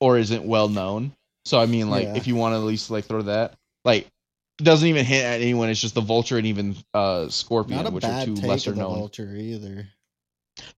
[0.00, 1.12] or isn't well known.
[1.44, 2.16] So I mean, like Yeah.
[2.16, 4.06] if you want to at least like throw that, like
[4.58, 5.68] doesn't even hit at anyone.
[5.68, 8.98] It's just the Vulture and even uh Scorpion, which are two lesser known.
[8.98, 9.88] vulture either.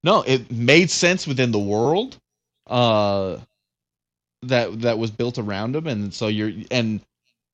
[0.02, 2.16] No, it made sense within the world
[2.66, 3.38] uh
[4.42, 7.00] that that was built around him and so you're and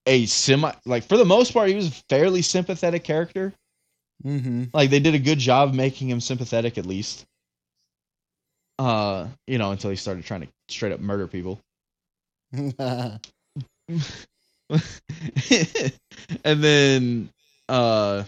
[0.07, 3.53] a semi like for the most part he was a fairly sympathetic character.
[4.25, 4.65] Mm-hmm.
[4.73, 7.27] Like they did a good job making him sympathetic at least.
[8.79, 11.61] Uh, you know, until he started trying to straight up murder people.
[12.53, 13.21] and
[16.45, 17.29] then
[17.69, 18.23] uh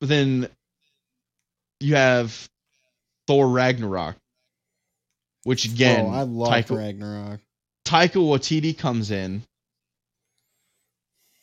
[0.00, 0.48] but then
[1.80, 2.48] you have
[3.26, 4.16] Thor Ragnarok
[5.44, 7.40] which again oh, I love Taika, Ragnarok.
[7.92, 9.42] Taika Waititi comes in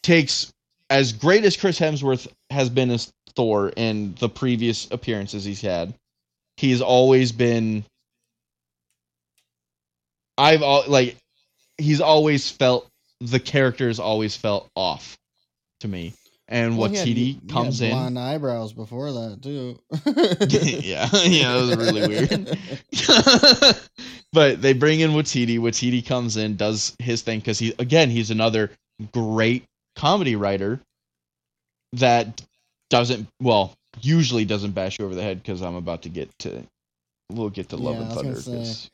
[0.01, 0.51] takes
[0.89, 5.93] as great as Chris Hemsworth has been as Thor in the previous appearances he's had
[6.57, 7.85] he's always been
[10.39, 11.17] I've all like
[11.77, 12.89] he's always felt
[13.21, 15.17] the character's always felt off
[15.81, 16.13] to me.
[16.47, 17.91] And Well, Waititi he had comes in.
[17.91, 19.77] blonde eyebrows before that too.
[20.83, 22.57] yeah, yeah, that was really weird.
[24.31, 25.57] But they bring in Waititi.
[25.59, 28.69] Waititi comes in, does his thing because he again he's another
[29.11, 29.65] great
[29.95, 30.79] comedy writer
[31.93, 32.41] that
[32.89, 36.63] doesn't well usually doesn't bash you over the head because I'm about to get to
[37.31, 38.89] we'll get to Love Yeah, and I was gonna Thunder say.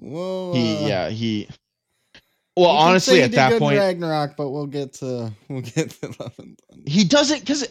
[0.00, 0.52] Whoa.
[0.54, 1.48] he uh, yeah he
[2.56, 6.58] well honestly at that point Ragnarok, but we'll get to we'll get to Love and
[6.68, 6.84] Thunder.
[6.84, 7.66] he doesn't because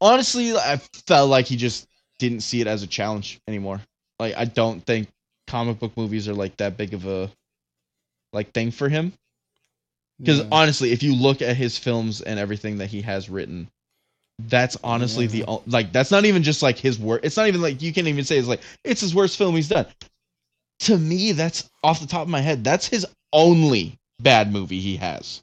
[0.00, 1.86] honestly i felt like he just
[2.18, 3.80] didn't see it as a challenge anymore
[4.18, 5.08] like i don't think
[5.48, 7.30] comic book movies are like that big of a
[8.32, 9.12] like thing for him
[10.20, 10.48] because Yeah.
[10.52, 13.68] honestly if you look at his films and everything that he has written
[14.40, 15.44] that's honestly the Yeah.
[15.48, 18.06] o- like that's not even just like his work it's not even like you can't
[18.08, 19.86] even say it's like it's his worst film he's done
[20.80, 22.62] to me, that's off the top of my head.
[22.62, 25.42] That's his only bad movie he has.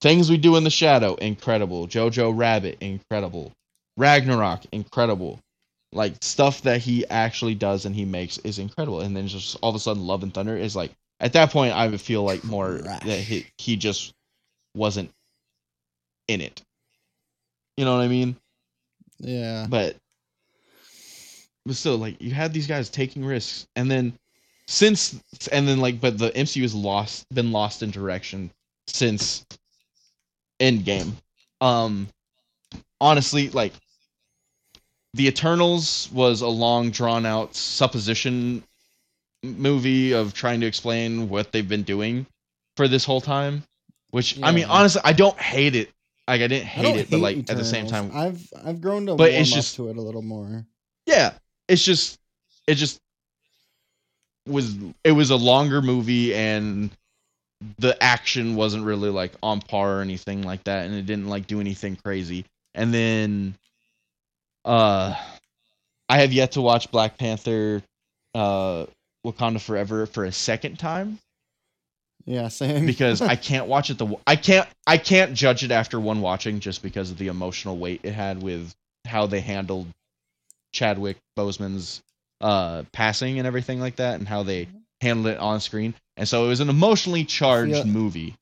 [0.00, 1.86] Things We Do in the Shadow, incredible.
[1.86, 3.52] Jojo Rabbit, incredible.
[3.96, 5.38] Ragnarok, incredible.
[5.92, 9.00] Like stuff that he actually does and he makes is incredible.
[9.00, 11.74] And then just all of a sudden, Love and Thunder is like at that point,
[11.74, 13.02] I would feel like more Trash.
[13.04, 14.14] that he, he just
[14.74, 15.10] wasn't
[16.28, 16.62] in it.
[17.76, 18.36] You know what I mean?
[19.18, 19.66] Yeah.
[19.68, 19.96] but
[21.66, 24.14] but still like you had these guys taking risks and then
[24.66, 25.20] since
[25.52, 28.50] and then like but the MCU has lost been lost in direction
[28.86, 29.44] since
[30.58, 31.12] Endgame.
[31.60, 32.08] Um
[33.00, 33.72] honestly like
[35.14, 38.62] the Eternals was a long drawn out supposition
[39.42, 42.26] movie of trying to explain what they've been doing
[42.76, 43.62] for this whole time
[44.10, 45.90] which I mean honestly I don't hate it.
[46.28, 49.06] Like I didn't hate don't it but like at the same time I've I've grown
[49.06, 50.64] to But it's just- to it a little more.
[51.06, 51.32] yeah
[51.68, 52.18] it's just
[52.66, 53.00] it just
[54.46, 56.90] was it was a longer movie and
[57.78, 61.46] the action wasn't really like on par or anything like that and it didn't like
[61.46, 62.44] do anything crazy.
[62.74, 63.54] And then
[64.64, 65.14] uh
[66.08, 67.82] i have yet to watch black panther
[68.34, 68.86] uh
[69.26, 71.18] wakanda forever for a second time
[72.26, 72.86] Yeah, same.
[72.86, 76.60] because I can't watch it the I can't I can't judge it after one watching
[76.60, 78.74] just because of the emotional weight it had with
[79.06, 79.86] how they handled
[80.72, 82.02] Chadwick Boseman's
[82.40, 84.68] uh passing and everything like that and how they
[85.00, 85.94] handled it on screen.
[86.16, 88.36] And so it was an emotionally charged feel- movie.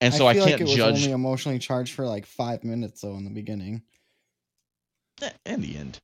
[0.00, 2.62] And so I, feel can't like it was judge only emotionally charged for like five
[2.64, 3.82] minutes though in the beginning.
[5.22, 6.00] Eh, in the end.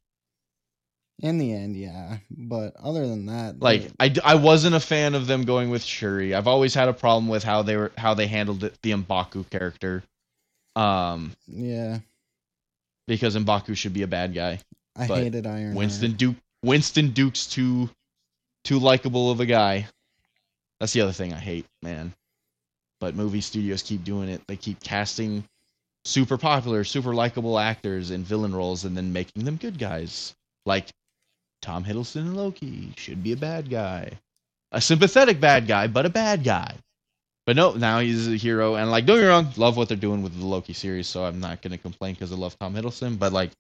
[1.21, 2.19] In the end, yeah.
[2.31, 6.35] But other than that, Like I, I, wasn't a fan of them going with Shuri.
[6.35, 9.49] I've always had a problem with how they were how they handled it, the Mbaku
[9.49, 10.03] character.
[10.75, 12.01] Um yeah,
[13.07, 14.59] because Mbaku should be a bad guy.
[14.97, 15.77] I but hated Iron.
[15.77, 17.89] Winston Duke Winston Duke's too
[18.65, 19.87] too likable of a guy.
[20.81, 22.13] That's the other thing I hate, man.
[22.99, 24.43] But movie studios keep doing it.
[24.49, 25.45] They keep casting
[26.05, 30.35] super popular, super likable actors in villain roles and then making them good guys.
[30.67, 30.89] Like
[31.63, 34.19] Tom Hiddleston in Loki should be a bad guy.
[34.73, 36.75] A sympathetic bad guy, but a bad guy.
[37.47, 38.75] But no, now he's a hero.
[38.75, 41.25] And like, don't get me wrong, love what they're doing with the Loki series, so
[41.25, 43.19] I'm not gonna complain because I love Tom Hiddleston.
[43.19, 43.51] But like,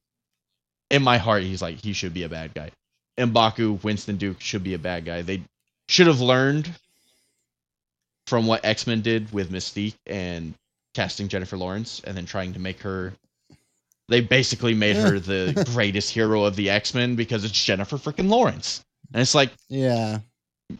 [0.90, 2.70] in my heart, he's like he should be a bad guy.
[3.18, 5.22] Mbaku, Winston Duke should be a bad guy.
[5.22, 5.42] They
[5.88, 6.68] should have learned
[8.26, 10.54] from what X Men did with Mystique and
[10.94, 13.12] casting Jennifer Lawrence, and then trying to make her.
[14.08, 18.28] They basically made her the greatest hero of the X Men because it's Jennifer freaking
[18.28, 20.18] Lawrence, and it's like Yeah,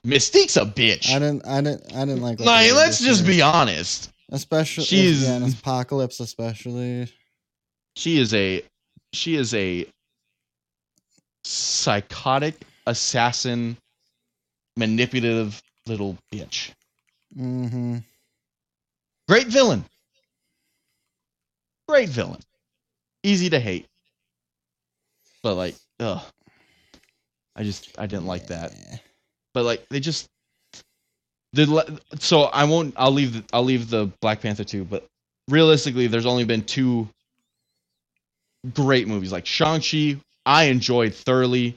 [0.07, 1.11] Mystique's a bitch.
[1.11, 2.41] I didn't, I didn't, I didn't like.
[2.41, 3.37] Like, let's just year.
[3.37, 4.11] be honest.
[4.31, 7.09] especially she's- yeah, Apocalypse, especially.
[7.97, 8.63] She is a
[9.13, 9.87] she is a
[11.45, 13.77] psychotic assassin,
[14.77, 16.71] manipulative little bitch.
[17.39, 17.99] Mm-hmm.
[19.29, 19.85] Great villain.
[21.89, 22.41] Great villain.
[23.23, 23.87] Easy to hate.
[25.43, 26.23] But like, ugh.
[27.57, 28.73] I just I didn't like that.
[29.53, 30.29] But like they just
[31.53, 35.07] the le- so I won't I'll leave the, I'll leave the Black Panther 2, but
[35.49, 37.09] realistically there's only been two
[38.75, 40.17] great movies like Shang-Chi
[40.47, 41.77] I enjoyed thoroughly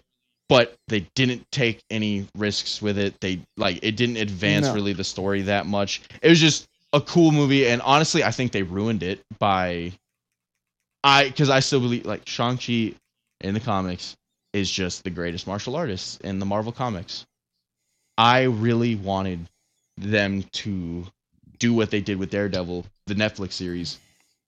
[0.49, 3.19] but they didn't take any risks with it.
[3.19, 4.73] They like it didn't advance No.
[4.73, 6.01] really the story that much.
[6.21, 9.93] It was just a cool movie and honestly I think they ruined it by
[11.03, 12.93] I cuz I still believe like Shang-Chi
[13.41, 14.15] in the comics
[14.53, 17.25] is just the greatest martial artist in the Marvel comics.
[18.17, 19.47] I really wanted
[19.97, 21.05] them to
[21.59, 23.99] do what they did with Daredevil, the Netflix series,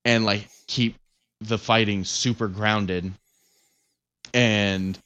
[0.05, 0.95] and like keep
[1.41, 3.11] the fighting super grounded
[4.33, 4.97] and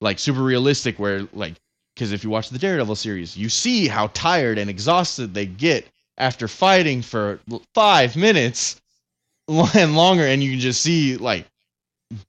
[0.00, 1.54] like super realistic where like
[1.94, 5.86] because if you watch the Daredevil series, you see how tired and exhausted they get
[6.18, 7.40] after fighting for
[7.74, 8.80] 5 minutes
[9.48, 11.46] and longer and you can just see like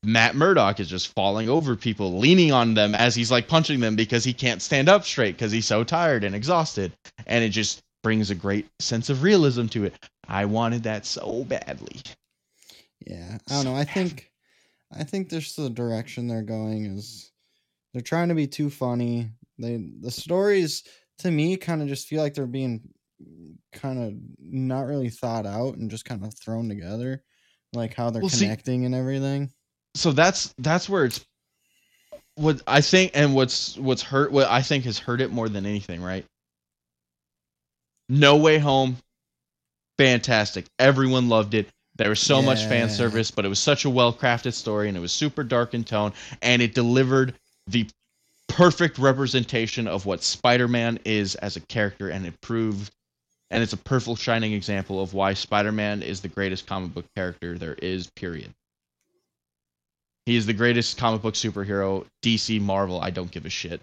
[0.03, 3.95] Matt Murdock is just falling over people, leaning on them as he's like punching them
[3.95, 6.93] because he can't stand up straight because he's so tired and exhausted.
[7.25, 9.93] And it just brings a great sense of realism to it.
[10.27, 12.01] I wanted that so badly.
[13.05, 13.75] Yeah, I don't know.
[13.75, 14.31] I think,
[14.91, 17.31] I think there's the direction they're going is
[17.93, 19.29] they're trying to be too funny.
[19.59, 20.83] They the stories
[21.19, 22.81] to me kind of just feel like they're being
[23.73, 27.23] kind of not really thought out and just kind of thrown together,
[27.73, 29.51] like how they're Well, see- connecting and everything.
[29.95, 31.23] So that's that's where it's
[32.35, 35.65] what I think and what's what's hurt what I think has hurt it more than
[35.65, 36.25] anything, right?
[38.09, 38.97] No Way Home,
[39.97, 40.65] fantastic.
[40.79, 41.69] Everyone loved it.
[41.95, 44.97] There was so much fan service, but it was such a well crafted story and
[44.97, 46.11] it was super dark in tone
[46.41, 47.35] and it delivered
[47.67, 47.87] the
[48.47, 52.91] perfect representation of what Spider-Man is as a character and it proved
[53.51, 57.57] and it's a perfect shining example of why Spider-Man is the greatest comic book character
[57.57, 58.53] there is period.
[60.25, 63.81] He is the greatest comic book superhero, DC, Marvel, I don't give a shit.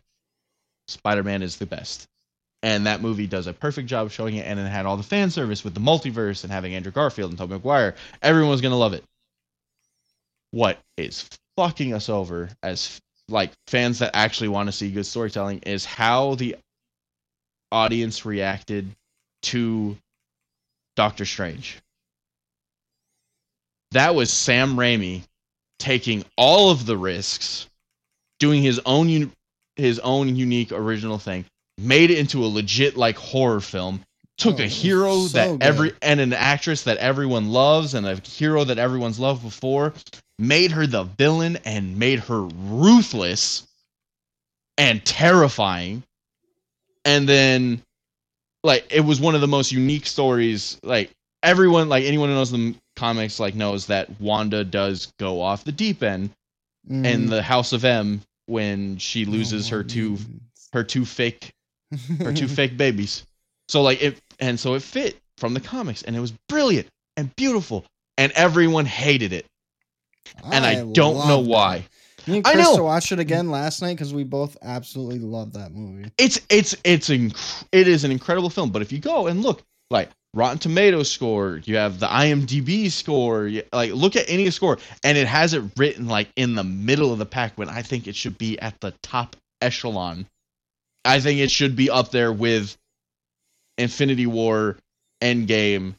[0.89, 2.07] Spider-Man is the best.
[2.63, 5.31] And that movie does a perfect job showing it and it had all the fan
[5.31, 7.95] service with the multiverse and having Andrew Garfield and Tobey Maguire.
[8.23, 9.05] Everyone's to love it.
[10.51, 15.61] What is fucking us over as like fans that actually want to see good storytelling
[15.61, 16.57] is how the
[17.73, 18.91] audience reacted
[19.43, 19.97] to
[20.97, 21.78] Doctor Strange.
[23.93, 25.22] That was Sam Raimi
[25.78, 27.68] taking all of the risks,
[28.38, 29.32] doing his own un-
[29.76, 31.45] his own unique original thing,
[31.78, 34.05] made it into a legit like horror film.
[34.36, 35.62] Took Oh, a hero so that good.
[35.62, 39.93] every and an actress that everyone loves and a hero that everyone's loved before,
[40.38, 43.66] made her the villain and made her ruthless
[44.78, 46.03] and terrifying.
[47.05, 47.82] And then
[48.63, 51.11] like it was one of the most unique stories like
[51.43, 55.73] everyone like anyone who knows the comics like knows that Wanda does go off the
[55.73, 56.31] deep end
[56.89, 57.29] in Mhm.
[57.31, 60.19] the House of M when she loses No her two
[60.73, 61.53] her two fake
[62.21, 63.25] her two fake babies.
[63.69, 67.35] So like it and so it fit from the comics and it was brilliant and
[67.37, 67.85] beautiful
[68.19, 69.47] and everyone hated it
[70.45, 71.77] and I, don't know why.
[71.77, 71.85] it.
[72.27, 72.85] Me and I Chris know.
[72.85, 76.11] watched it again last night because we both absolutely love that movie.
[76.18, 79.62] It's it's it's inc- it is an incredible film, but if you go and look
[79.91, 84.79] like Rotten Tomatoes score, you have the IMDb score, you, like look at any score
[85.03, 88.07] and it has it written like in the middle of the pack when I think
[88.07, 90.27] it should be at the top echelon.
[91.05, 92.77] I think it should be up there with
[93.79, 94.77] Infinity War,
[95.23, 95.95] Endgame,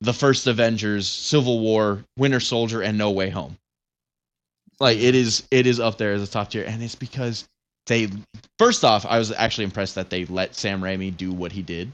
[0.00, 3.56] the first Avengers, Civil War, Winter Soldier, and No Way Home.
[4.80, 7.44] Like it is, it is up there as a top tier, and it's because
[7.86, 8.08] they.
[8.58, 11.92] First off, I was actually impressed that they let Sam Raimi do what he did.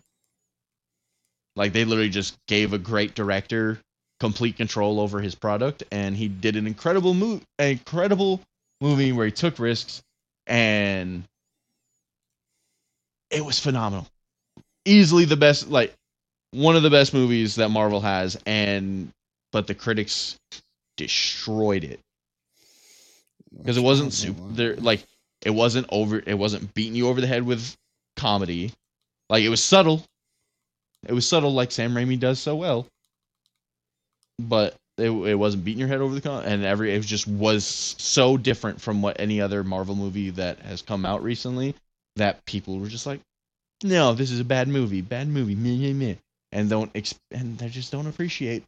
[1.57, 3.81] Like they literally just gave a great director
[4.21, 8.41] complete control over his product, and he did an incredible move, an incredible
[8.81, 10.03] movie where he took risks,
[10.47, 11.25] and
[13.31, 14.07] it was phenomenal.
[14.85, 15.95] Easily the best, like
[16.53, 19.11] one of the best movies that Marvel has, and
[19.53, 20.37] but the critics
[20.97, 22.01] destroyed it
[23.57, 24.41] because it wasn't super.
[24.51, 25.05] There, like
[25.43, 26.23] it wasn't over.
[26.25, 27.77] It wasn't beating you over the head with
[28.17, 28.73] comedy.
[29.29, 30.05] Like it was subtle.
[31.07, 32.87] It was subtle, like Sam Raimi does so well.
[34.39, 37.65] But it, it wasn't beating your head over the con, and every it just was
[37.65, 41.75] so different from what any other Marvel movie that has come out recently
[42.17, 43.21] that people were just like,
[43.83, 46.15] no, this is a bad movie, bad movie, meh, meh, meh,
[46.53, 48.65] and don't ex- and they just don't appreciate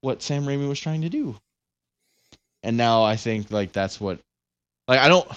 [0.00, 1.36] what Sam Raimi was trying to do.
[2.62, 4.18] And now I think like that's what,
[4.88, 5.28] like I don't,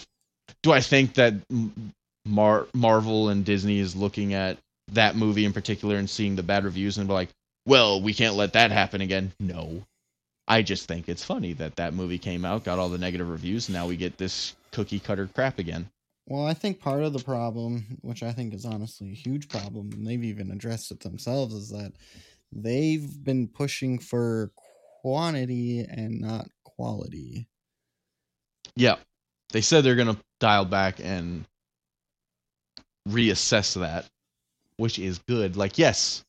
[0.62, 1.34] do I think that
[2.26, 4.58] Mar- Marvel and Disney is looking at
[4.92, 7.30] that movie in particular and seeing the bad reviews and be like,
[7.66, 9.32] well, we can't let that happen again.
[9.40, 9.84] No,
[10.48, 13.70] I just think it's funny that that movie came out, got all the negative reviews,
[13.70, 15.88] and now we get this cookie cutter crap again.
[16.28, 19.92] Well, I think part of the problem, which I think is honestly a huge problem,
[19.94, 21.94] and they've even addressed it themselves, is that
[22.52, 24.52] they've been pushing for
[25.02, 27.48] quantity and not quality.
[28.76, 28.96] Yeah,
[29.52, 31.46] they said they're gonna dial back and
[33.08, 34.06] reassess that,
[34.78, 35.56] which is good.
[35.56, 36.24] Like, yes,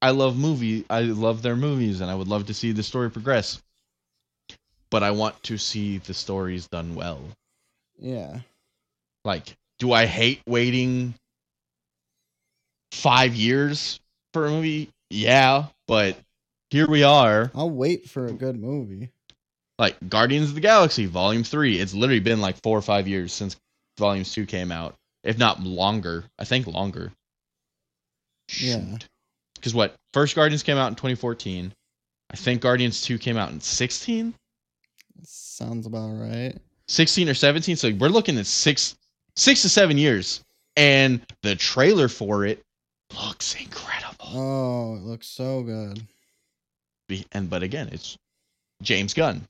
[0.00, 3.10] I love movie, I love their movies, and I would love to see the story
[3.10, 3.60] progress.
[4.90, 7.20] But I want to see the stories done well.
[7.98, 8.40] Yeah.
[9.24, 11.14] Like, do I hate waiting
[12.92, 14.00] five years
[14.32, 14.90] for a movie?
[15.10, 16.16] Yeah, but
[16.70, 17.50] here we are.
[17.54, 19.10] I'll wait for a good movie.
[19.78, 21.78] Like Guardians of the Galaxy Volume Three.
[21.78, 23.56] It's literally been like four or five years since
[23.98, 26.24] Volumes Two came out, if not longer.
[26.38, 27.12] I think longer.
[28.58, 28.96] Yeah.
[29.54, 31.72] Because what first Guardians came out in 2014.
[32.30, 34.34] I think Guardians Two came out in 16,
[35.24, 36.54] Sounds about right.
[36.86, 37.76] 16 or 17.
[37.76, 38.96] So we're looking at six,
[39.36, 40.42] six to seven years,
[40.76, 42.62] and the trailer for it
[43.20, 44.14] looks incredible.
[44.24, 46.00] Oh, it looks so good.
[47.32, 48.16] And but again, it's
[48.82, 49.46] James Gunn.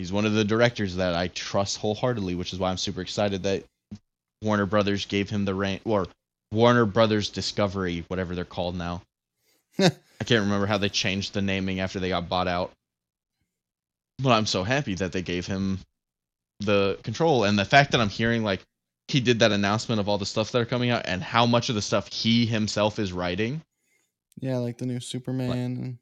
[0.00, 3.42] He's one of the directors that I trust wholeheartedly, which is why I'm super excited
[3.42, 3.64] that
[4.40, 6.06] Warner Brothers gave him the reign, or
[6.50, 9.02] Warner Brothers Discovery, whatever they're called now.
[9.78, 9.90] I
[10.24, 12.72] can't remember how they changed the naming after they got bought out.
[14.18, 15.80] But I'm so happy that they gave him
[16.60, 18.62] the control and the fact that I'm hearing like
[19.08, 21.68] he did that announcement of all the stuff that are coming out and how much
[21.68, 23.60] of the stuff he himself is writing.
[24.40, 25.50] Yeah, like the new Superman.
[25.52, 25.98] and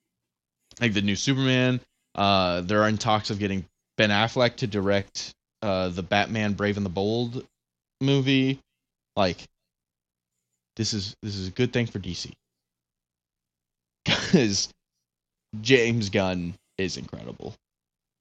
[0.81, 1.81] like the new Superman.
[2.15, 3.65] Uh, they're in talks of getting
[3.99, 7.45] Ben Affleck to direct uh, the Batman Brave and the Bold
[8.01, 8.61] movie.
[9.17, 9.45] Like,
[10.77, 12.33] this is this is a good thing for DC
[14.05, 14.69] because
[15.61, 17.55] James Gunn is incredible.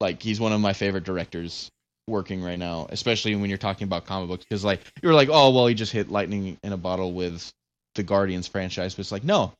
[0.00, 1.70] Like, he's one of my favorite directors
[2.08, 4.44] working right now, especially when you're talking about comic books.
[4.44, 7.52] Because like you're like, oh well, he just hit lightning in a bottle with
[7.94, 9.52] the Guardians franchise, but it's like no,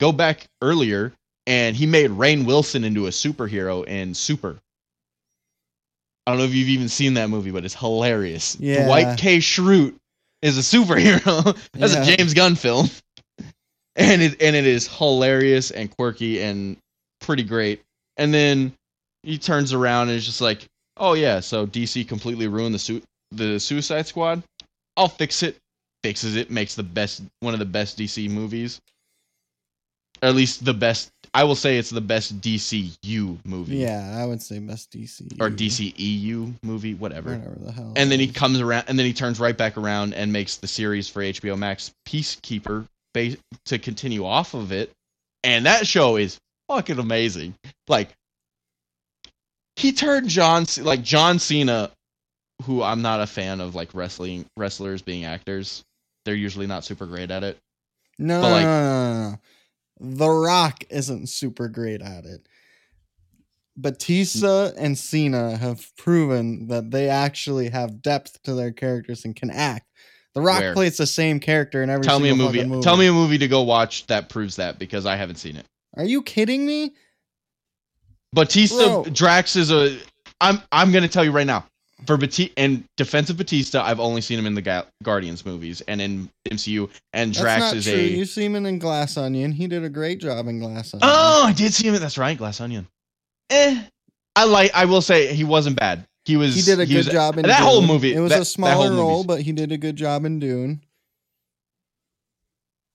[0.00, 1.12] go back earlier
[1.46, 4.58] and he made Rainn Wilson into a superhero in Super.
[6.26, 8.56] I don't know if you've even seen that movie, but it's hilarious.
[8.60, 8.86] Yeah.
[8.86, 9.38] Dwight K.
[9.38, 9.94] Schrute
[10.40, 11.56] is a superhero.
[11.72, 12.02] That's Yeah.
[12.02, 12.88] a James Gunn film,
[13.96, 16.76] and it and it is hilarious and quirky and
[17.20, 17.82] pretty great.
[18.16, 18.72] And then
[19.22, 20.66] he turns around and is just like,
[20.96, 23.02] "Oh yeah, so DC completely ruined the suit
[23.32, 24.42] the Suicide Squad.
[24.96, 25.56] I'll fix it."
[26.04, 28.80] Fixes it, makes the best one of the best DC movies.
[30.20, 31.12] Or at least the best.
[31.34, 33.76] I will say it's the best DCU movie.
[33.76, 37.36] Yeah, I would say best DC Or DCEU movie, whatever.
[37.36, 37.92] whatever the hell.
[37.96, 40.66] And then he comes around, and then he turns right back around and makes the
[40.68, 44.90] series for HBO Max, Peacekeeper, to continue off of it.
[45.42, 47.54] And that show is fucking amazing.
[47.88, 48.10] Like,
[49.76, 51.90] he turned John, C- like John Cena,
[52.64, 55.82] who I'm not a fan of, like wrestling wrestlers being actors.
[56.26, 57.58] They're usually not super great at it.
[58.18, 59.38] no, but, no, like- no, no, no, no.
[60.04, 62.48] The Rock isn't super great at it.
[63.76, 69.50] Batista and Cena have proven that they actually have depth to their characters and can
[69.50, 69.86] act.
[70.34, 70.74] The Rock Where?
[70.74, 72.82] plays the same character in every Tell me a movie, movie.
[72.82, 75.66] Tell me a movie to go watch that proves that because I haven't seen it.
[75.96, 76.94] Are you kidding me?
[78.32, 79.12] Batista Bro.
[79.12, 79.98] Drax is a.
[80.40, 81.66] I'm I'm gonna tell you right now.
[82.06, 85.82] For Batista and defense of Batista, I've only seen him in the Ga- Guardians movies
[85.82, 86.90] and in MCU.
[87.12, 87.94] And That's Drax not is true.
[87.94, 88.02] a.
[88.02, 89.52] You see him in Glass Onion.
[89.52, 91.08] He did a great job in Glass Onion.
[91.10, 91.94] Oh, I did see him.
[91.94, 92.88] in- That's right, Glass Onion.
[93.50, 93.82] Eh,
[94.34, 94.72] I like.
[94.74, 96.04] I will say he wasn't bad.
[96.24, 96.54] He was.
[96.54, 98.90] he did a good was- job in that whole movie- It was that- a smaller
[98.92, 100.80] role, but he did a good job in Dune.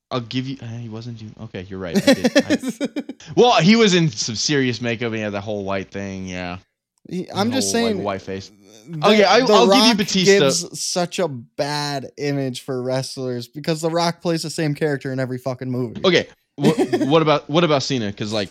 [0.09, 0.57] I'll give you.
[0.61, 1.17] eh, he wasn't.
[1.19, 1.97] Dune- Okay, you're right.
[2.07, 2.31] I did.
[2.37, 3.03] I-
[3.35, 5.07] well, he was in some serious makeup.
[5.07, 6.27] and He had the whole white thing.
[6.27, 6.59] Yeah.
[7.09, 8.03] He- I'm just whole, like, saying.
[8.03, 8.49] white face.
[8.49, 10.39] the- Oh, yeah, I, I'll give you Batista.
[10.39, 15.19] Gives such a bad image for wrestlers because The Rock plays the same character in
[15.19, 16.01] every fucking movie.
[16.05, 16.27] Okay.
[16.55, 16.77] what,
[17.07, 18.07] what about what about Cena?
[18.07, 18.49] Because like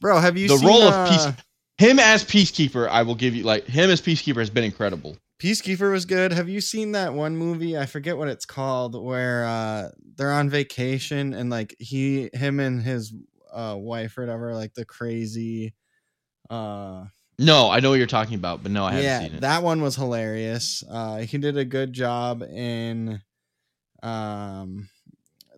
[0.00, 1.44] Bro, have you The seen role of uh, peace-
[1.78, 5.16] him as peacekeeper, I will give you like him as peacekeeper has been incredible.
[5.42, 6.32] Peacekeeper was good.
[6.32, 7.76] Have you seen that one movie?
[7.76, 12.80] I forget what it's called, where uh they're on vacation and like he, him, and
[12.82, 13.12] his
[13.52, 15.74] uh wife or whatever, like the crazy.
[16.50, 17.04] uh
[17.38, 19.40] No, I know what you're talking about, but no, I haven't yeah, seen it.
[19.40, 20.84] that one was hilarious.
[20.88, 23.20] Uh, he did a good job in
[24.02, 24.88] um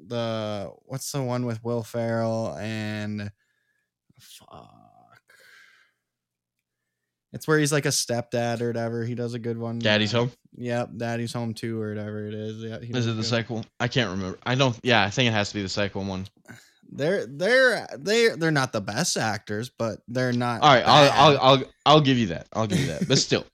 [0.07, 3.31] the what's the one with Will Ferrell and
[4.19, 4.71] fuck.
[7.33, 9.05] It's where he's like a stepdad or whatever.
[9.05, 9.79] He does a good one.
[9.79, 10.33] Daddy's uh, Home.
[10.57, 12.63] Yep, Daddy's Home too or whatever it is.
[12.63, 13.67] Yeah, Is it the second?
[13.79, 14.39] I can't remember.
[14.47, 14.79] I don't.
[14.83, 16.27] Yeah, I think it has to be the second one.
[16.91, 20.63] They're they're they they're not the best actors, but they're not.
[20.63, 21.11] All right, I'll.
[21.11, 22.47] I'll I'll I'll give you that.
[22.53, 23.09] I'll give you that.
[23.09, 23.45] But still,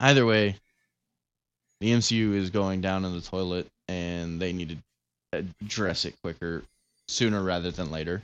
[0.00, 0.56] either way,
[1.80, 4.80] the MCU is going down in the toilet, and they need
[5.32, 6.64] to address it quicker,
[7.08, 8.22] sooner rather than later.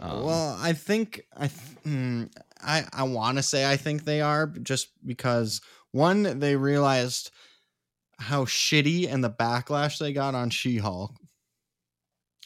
[0.00, 2.30] Um, well, I think I th- mm,
[2.62, 5.60] I I want to say I think they are just because
[5.92, 7.30] one they realized
[8.18, 11.14] how shitty and the backlash they got on She-Hulk,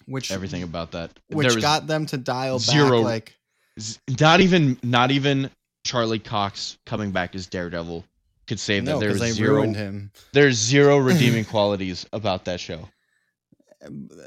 [0.06, 1.10] which Everything about that.
[1.28, 5.50] which got them to dial zero- back like not even not even
[5.84, 8.04] Charlie Cox coming back as Daredevil
[8.46, 9.06] could save no that.
[9.18, 9.54] There's zero.
[9.56, 10.10] ruined him.
[10.32, 12.88] There's zero redeeming qualities about that show.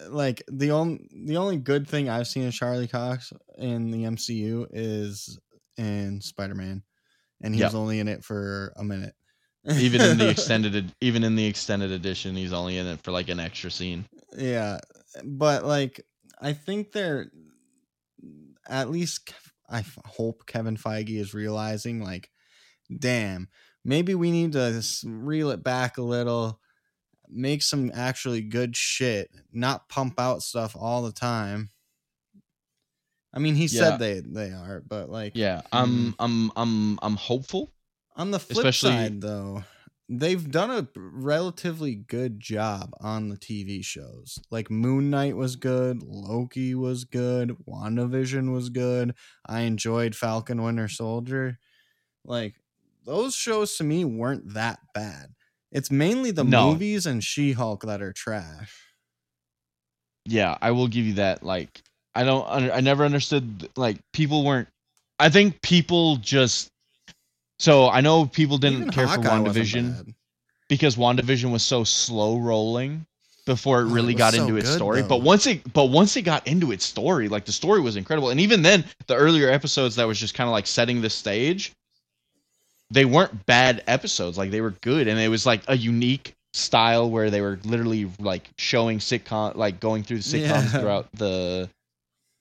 [0.09, 4.67] Like the only the only good thing I've seen of Charlie Cox in the MCU
[4.71, 5.39] is
[5.77, 6.83] in Spider-Man,
[7.41, 7.67] and he Yep.
[7.69, 9.13] was only in it for a minute.
[9.77, 13.29] Even in the extended, even in the extended edition, he's only in it for like
[13.29, 14.05] an extra scene.
[14.37, 14.77] Yeah,
[15.23, 16.05] but like
[16.41, 17.31] I think they're
[18.67, 19.33] at least
[19.69, 22.29] I hope Kevin Feige is realizing like,
[22.99, 23.47] damn,
[23.83, 26.59] maybe we need to reel it back a little,
[27.27, 31.71] make some actually good shit, not pump out stuff all the time.
[33.33, 33.81] I mean, he Yeah.
[33.81, 35.75] said they they are, but like, Yeah, mm-hmm.
[35.75, 37.71] I'm I'm I'm I'm hopeful.
[38.15, 39.63] on the flip especially- side though,
[40.07, 44.37] they've done a relatively good job on the TV shows.
[44.51, 49.15] Like Moon Knight was good, Loki was good, WandaVision was good.
[49.45, 51.57] I enjoyed Falcon Winter Soldier.
[52.23, 52.55] Like
[53.05, 55.33] those shows to me weren't that bad.
[55.71, 56.71] It's mainly the No.
[56.71, 58.81] movies and She-Hulk that are trash.
[60.25, 61.43] Yeah, I will give you that.
[61.43, 61.81] Like,
[62.15, 63.69] I don't, I never understood.
[63.75, 64.67] Like, people weren't.
[65.19, 66.69] I think people just
[67.59, 70.13] So I know people didn't Even care Hawkeye for WandaVision
[70.67, 73.05] because WandaVision was so slow rolling
[73.45, 75.01] before it Oh, it really got so into its good, story.
[75.01, 75.07] though.
[75.07, 78.29] But once it but once it got into its story, like the story was incredible.
[78.29, 81.71] And even then, the earlier episodes that was just kind of like setting the stage,
[82.91, 84.37] they weren't bad episodes.
[84.37, 88.09] Like they were good and it was like a unique style where they were literally
[88.19, 90.79] like showing sitcom like going through the sitcoms Yeah.
[90.79, 91.69] throughout the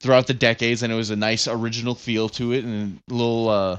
[0.01, 3.49] throughout the decades and it was a nice original feel to it and a little
[3.49, 3.79] uh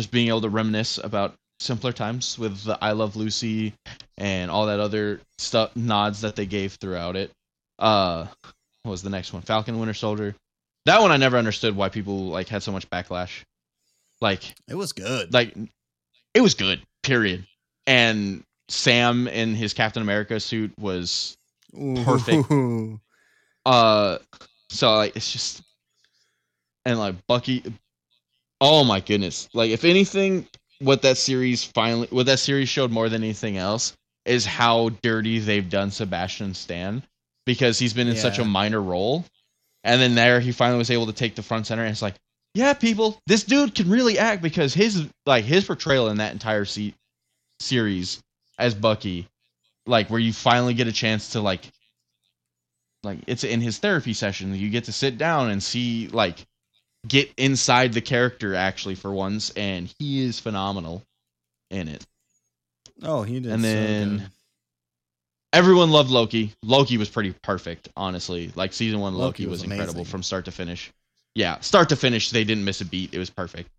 [0.00, 3.74] just being able to reminisce about simpler times with the I Love Lucy
[4.16, 7.30] and all that other stuff nods that they gave throughout it.
[7.78, 8.26] Uh
[8.82, 9.42] what was the next one?
[9.42, 10.34] Falcon Winter Soldier.
[10.86, 13.42] That one I never understood why people like had so much backlash.
[14.22, 15.34] Like It was good.
[15.34, 15.54] like
[16.32, 17.46] it was good, period.
[17.86, 21.36] And Sam in his Captain America suit was
[22.04, 22.50] perfect.
[22.50, 22.98] Ooh.
[23.66, 24.16] uh
[24.70, 25.60] so like it's just
[26.86, 27.62] and like Bucky
[28.60, 29.48] oh my goodness.
[29.52, 30.46] Like if anything
[30.80, 33.94] what that series finally what that series showed more than anything else
[34.24, 37.02] is how dirty they've done Sebastian Stan
[37.46, 39.24] because he's been in such a minor role.
[39.82, 42.16] And then there he finally was able to take the front center and it's like,
[42.54, 46.64] yeah, people, this dude can really act because his like his portrayal in that entire
[46.64, 46.94] se-
[47.60, 48.22] series
[48.58, 49.28] as Bucky
[49.86, 51.62] like where you finally get a chance to like
[53.02, 56.46] like it's in his therapy session you get to sit down and see like
[57.06, 61.02] get inside the character actually for once and he is phenomenal
[61.70, 62.06] in it.
[63.02, 63.52] Oh, he did.
[63.52, 64.30] And so then- good.
[65.52, 66.52] everyone loved loki.
[66.62, 68.52] Loki was pretty perfect honestly.
[68.54, 70.92] Like season one loki, Loki was, was incredible from start to finish.
[71.34, 73.14] Yeah start to finish they didn't miss a beat.
[73.14, 73.70] It was perfect.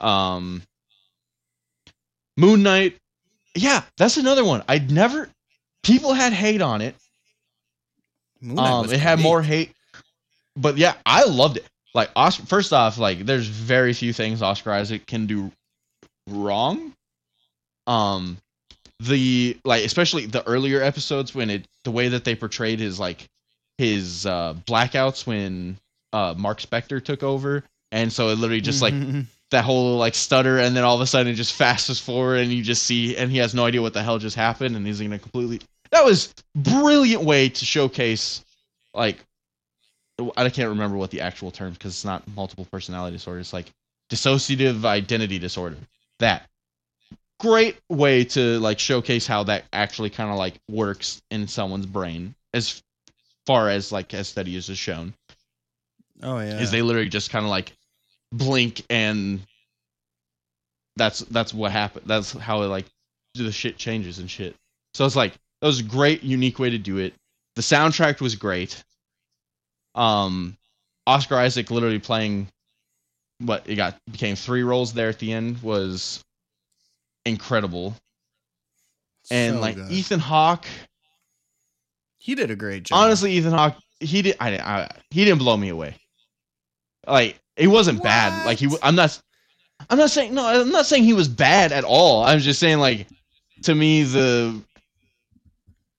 [0.00, 0.62] Um
[2.36, 2.96] moon knight
[3.54, 4.62] yeah that's another one.
[4.68, 5.28] I'd never
[5.82, 6.94] people had hate on it.
[8.40, 9.72] Moon Knight um it had more hate
[10.56, 14.72] but yeah i loved it like oscar first off like there's very few things oscar
[14.72, 15.50] isaac can do
[16.28, 16.92] wrong.
[17.86, 18.38] Um
[19.00, 23.26] the like especially the earlier episodes when it the way that they portrayed his like
[23.78, 25.76] his uh blackouts when
[26.12, 27.64] uh marc spector took over.
[27.92, 28.94] And so it literally just like
[29.50, 32.52] that whole like stutter and then all of a sudden it just fastest forward and
[32.52, 35.00] you just see and he has no idea what the hell just happened and he's
[35.00, 38.44] gonna completely that was brilliant way to showcase
[38.94, 39.18] like
[40.36, 43.72] i can't remember what the actual term because it's not multiple personality disorder it's like
[44.10, 45.76] dissociative identity disorder
[46.18, 46.48] that.
[47.40, 52.34] Great way to like showcase how that actually kind of like works in someone's brain
[52.54, 52.82] as
[53.44, 55.12] far as like as studies has shown.
[56.22, 56.60] Oh yeah.
[56.60, 57.72] is they literally just kind of like
[58.32, 59.40] blink and
[60.96, 62.86] that's that's what happened that's how it like
[63.34, 64.54] the shit changes and shit.
[64.94, 67.14] So it's like that was a great unique way to do it.
[67.56, 68.82] The soundtrack was great
[69.94, 70.56] um
[71.06, 72.48] oscar isaac literally playing
[73.38, 76.22] what it got became three roles there at the end was
[77.26, 77.94] incredible.
[79.30, 79.90] And So like good.
[79.90, 80.66] ethan hawke
[82.18, 82.98] he did a great job.
[82.98, 85.96] honestly ethan hawke he did I, I he didn't blow me away.
[87.06, 88.44] Like it wasn't bad.
[88.44, 89.20] Like he i'm not
[89.90, 92.24] i'm not saying no i'm not saying he was bad at all.
[92.24, 93.06] I'm just saying like
[93.62, 94.60] to me the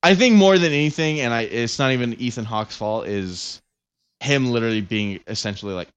[0.04, 3.62] i think more than anything and i it's not even ethan hawke's fault is
[4.20, 5.90] him literally being essentially like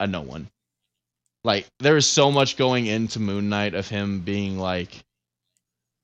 [0.00, 0.48] a no one
[1.44, 5.04] like there is so much going into moon knight of him being like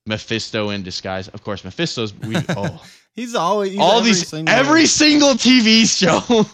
[0.07, 2.83] mephisto in disguise of course mephisto's we oh
[3.15, 6.47] he's always he's all every these single- every single TV show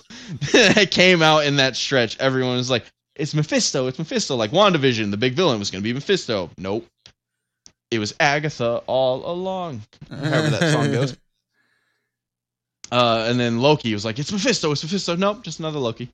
[0.53, 2.85] that came out in that stretch, everyone was like,
[3.17, 6.51] "It's Mephisto, it's Mephisto." Like WandaVision, the big villain was going to be Mephisto.
[6.59, 6.87] Nope,
[7.91, 9.83] it was Agatha all along.
[10.11, 11.17] However that song goes.
[12.91, 16.09] Uh, and then Loki was like, "It's Mephisto, it's Mephisto." Nope, just another Loki.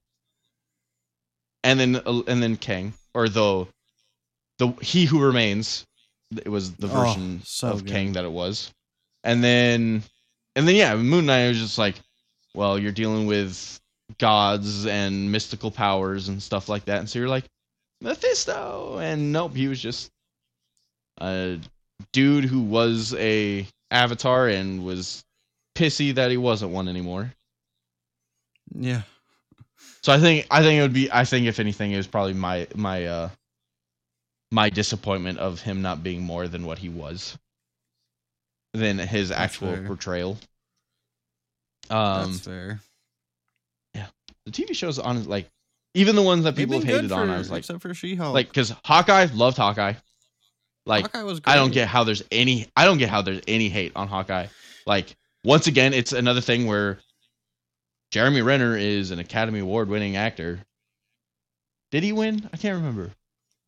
[1.63, 3.67] And then uh, and then Kang or the
[4.59, 5.85] the He Who Remains.
[6.37, 7.93] It was the Oh, version so of good.
[7.93, 8.73] Kang that it was.
[9.23, 10.03] And then
[10.57, 11.95] and then yeah, Moon Knight was just like,
[12.55, 13.81] well, you're dealing with
[14.19, 17.45] gods and mystical powers and stuff like that, and so you're like,
[18.01, 20.11] Mephisto, and nope, he was just
[21.21, 21.59] a
[22.13, 25.25] dude who was a avatar and was
[25.75, 27.33] pissy that he wasn't one anymore.
[28.75, 29.03] yeah.
[30.03, 32.35] So I think I think it would be I think if anything it was probably
[32.35, 33.29] my my uh
[34.51, 37.37] my disappointment of him not being more than what he was
[38.75, 39.87] than his That's actual fair.
[39.87, 40.39] portrayal.
[41.91, 42.81] Um That's fair.
[43.95, 44.07] Yeah.
[44.47, 45.49] The TV shows on like
[45.95, 48.35] even the ones that people have hated good on, I was like except for She-Hulk.
[48.35, 49.95] like because Hawkeye loved Hawkeye.
[50.87, 51.53] Like Hawkeye was great.
[51.53, 54.49] I don't get how there's any I don't get how there's any hate on Hawkeye.
[54.87, 56.99] Like once again, it's another thing where
[58.11, 60.61] Jeremy Renner is an Academy Award winning actor.
[61.91, 62.49] Did he win?
[62.53, 63.13] I can't remember.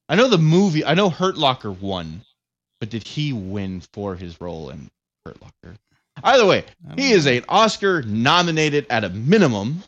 [0.09, 0.85] I know the movie.
[0.85, 2.23] I know Hurt Locker won,
[2.81, 4.89] but did he win for his role in
[5.25, 5.77] Hurt Locker?
[6.23, 6.65] Either way,
[6.97, 7.17] he know.
[7.17, 9.83] is an Oscar nominated at a minimum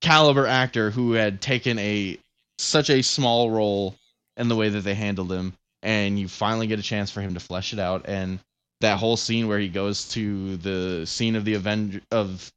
[0.00, 2.18] caliber actor who had taken a
[2.58, 3.94] such a small role
[4.36, 7.34] in the way that they handled him and you finally get a chance for him
[7.34, 8.38] to flesh it out and
[8.80, 12.50] that whole scene where he goes to the scene of the Avenger of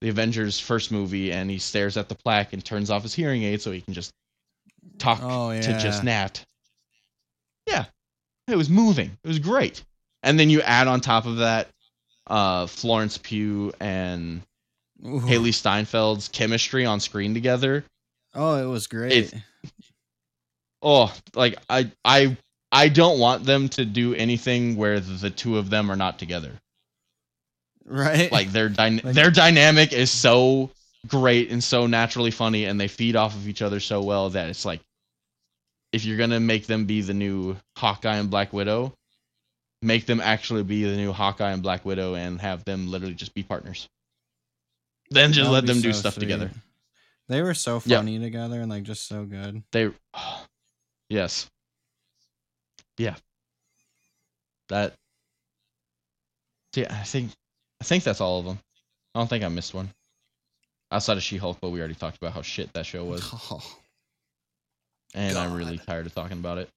[0.00, 3.42] the Avengers first movie and he stares at the plaque and turns off his hearing
[3.42, 4.12] aid so he can just
[4.98, 6.04] talk Oh, to just.
[6.04, 6.44] Nat.
[7.66, 7.86] Yeah.
[8.48, 9.16] It was moving.
[9.24, 9.82] It was great.
[10.22, 11.68] And then you add on top of that
[12.26, 14.42] uh Florence Pugh and
[15.04, 15.20] Ooh.
[15.20, 17.84] Hailee Steinfeld's chemistry on screen together.
[18.34, 19.32] Oh, it was great.
[20.82, 22.36] Oh, like I I
[22.74, 26.52] I don't want them to do anything where the two of them are not together.
[27.86, 28.32] right?
[28.32, 30.70] Like their Like- their dynamic is so
[31.06, 34.48] great and so naturally funny and they feed off of each other so well that
[34.48, 34.80] it's like
[35.92, 38.94] if you're going to make them be the new Hawkeye and Black Widow,
[39.82, 43.34] make them actually be the new Hawkeye and Black Widow and have them literally just
[43.34, 43.86] be partners.
[45.10, 46.22] Then just let them do stuff sweet.
[46.22, 46.50] together.
[47.28, 49.62] They were so funny together and like just so good.
[49.70, 49.90] They,
[51.10, 51.48] yes,
[52.98, 53.14] yeah.
[54.68, 54.94] That,
[56.74, 56.88] yeah.
[56.90, 57.30] I think,
[57.80, 58.58] I think that's all of them.
[59.14, 59.90] I don't think I missed one.
[60.90, 63.62] Outside of She-Hulk, but we already talked about how shit that show was, Oh,
[65.14, 66.68] and I'm really tired of talking about it.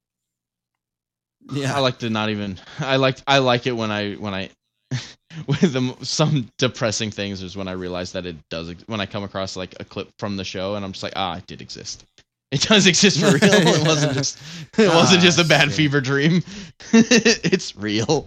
[1.52, 1.76] yeah.
[1.76, 2.58] I like to not even.
[2.80, 3.18] I like.
[3.28, 4.50] I like it when I when I.
[5.48, 8.74] with the, some depressing things is when I realize that it does.
[8.88, 11.38] When I come across like a clip from the show, and I'm just like, ah,
[11.38, 12.06] it did exist.
[12.52, 13.40] It does exist for real.
[13.44, 14.38] It wasn't just.
[14.78, 15.74] It wasn't Ah, just a bad shit.
[15.74, 16.44] fever dream.
[16.94, 18.26] it's real.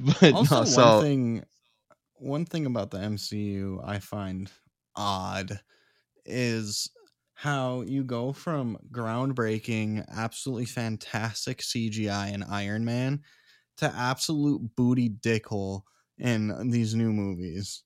[0.00, 1.44] But also no, so one thing
[2.14, 4.50] one thing about the MCU I find
[4.96, 5.60] odd
[6.24, 6.90] is
[7.34, 13.20] how you go from groundbreaking, absolutely fantastic CGI in Iron Man
[13.76, 15.82] to absolute booty dickhole
[16.18, 17.84] in these new movies.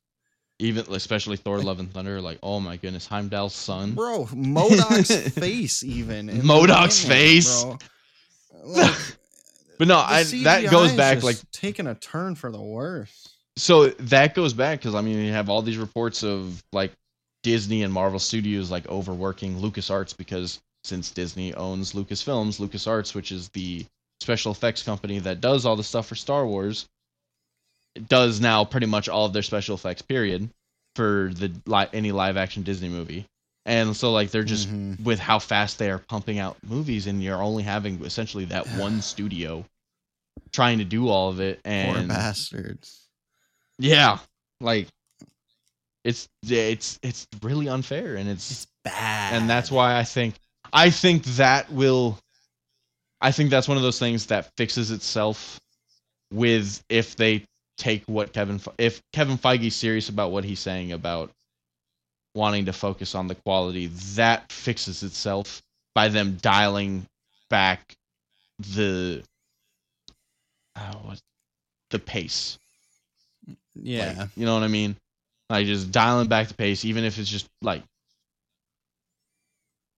[0.62, 3.92] Even especially Thor: Love and Thunder, like, oh my goodness, Heimdall's son.
[3.94, 6.28] Bro, MODOK's face even.
[6.28, 7.64] MODOK's face?
[7.64, 7.78] bro.
[8.64, 8.94] Like,
[9.78, 13.28] But no, I that goes back just like taking a turn for the worse.
[13.56, 16.92] so that goes back because I mean you have all these reports of like
[17.42, 23.48] Disney and Marvel Studios like overworking LucasArts because since Disney owns Lucasfilms, LucasArts, which is
[23.48, 23.84] the
[24.20, 26.86] special effects company that does all the stuff for Star Wars,
[28.08, 30.02] does now pretty much all of their special effects.
[30.02, 30.48] Period
[30.96, 33.26] for the li- any live action Disney movie,
[33.66, 35.00] and so like they're just Mhm.
[35.00, 39.00] with how fast they are pumping out movies, and you're only having essentially that one
[39.02, 39.64] studio
[40.52, 43.08] trying to do all of it, Poor and bastards.
[43.78, 44.18] yeah,
[44.60, 44.88] like
[46.04, 49.34] it's it's it's really unfair, and it's, bad.
[49.34, 50.34] and that's why I think
[50.72, 52.18] I think that will,
[53.20, 55.60] I think that's one of those things that fixes itself
[56.32, 57.44] with if they
[57.82, 61.32] take what Kevin if Kevin Feige's serious about what he's saying about
[62.34, 65.60] wanting to focus on the quality, that fixes itself
[65.94, 67.06] by them dialing
[67.50, 67.94] back
[68.60, 69.22] the
[70.76, 71.20] uh, what
[71.90, 72.58] the pace.
[73.74, 74.14] Yeah.
[74.16, 74.96] Like, you know what I mean?
[75.50, 77.82] Like just dialing back the pace, even if it's just like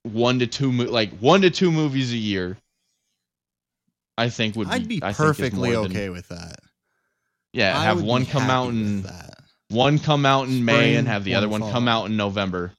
[0.05, 2.57] one to two, mo- like one to two movies a year.
[4.17, 4.75] I think would be.
[4.75, 6.61] I'd be I perfectly more than- okay with that.
[7.55, 9.07] Yeah, I have one come out in
[9.71, 12.73] one come out in May and have the other one come out in November.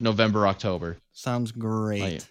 [0.00, 0.96] November, October.
[1.12, 2.26] Sounds great.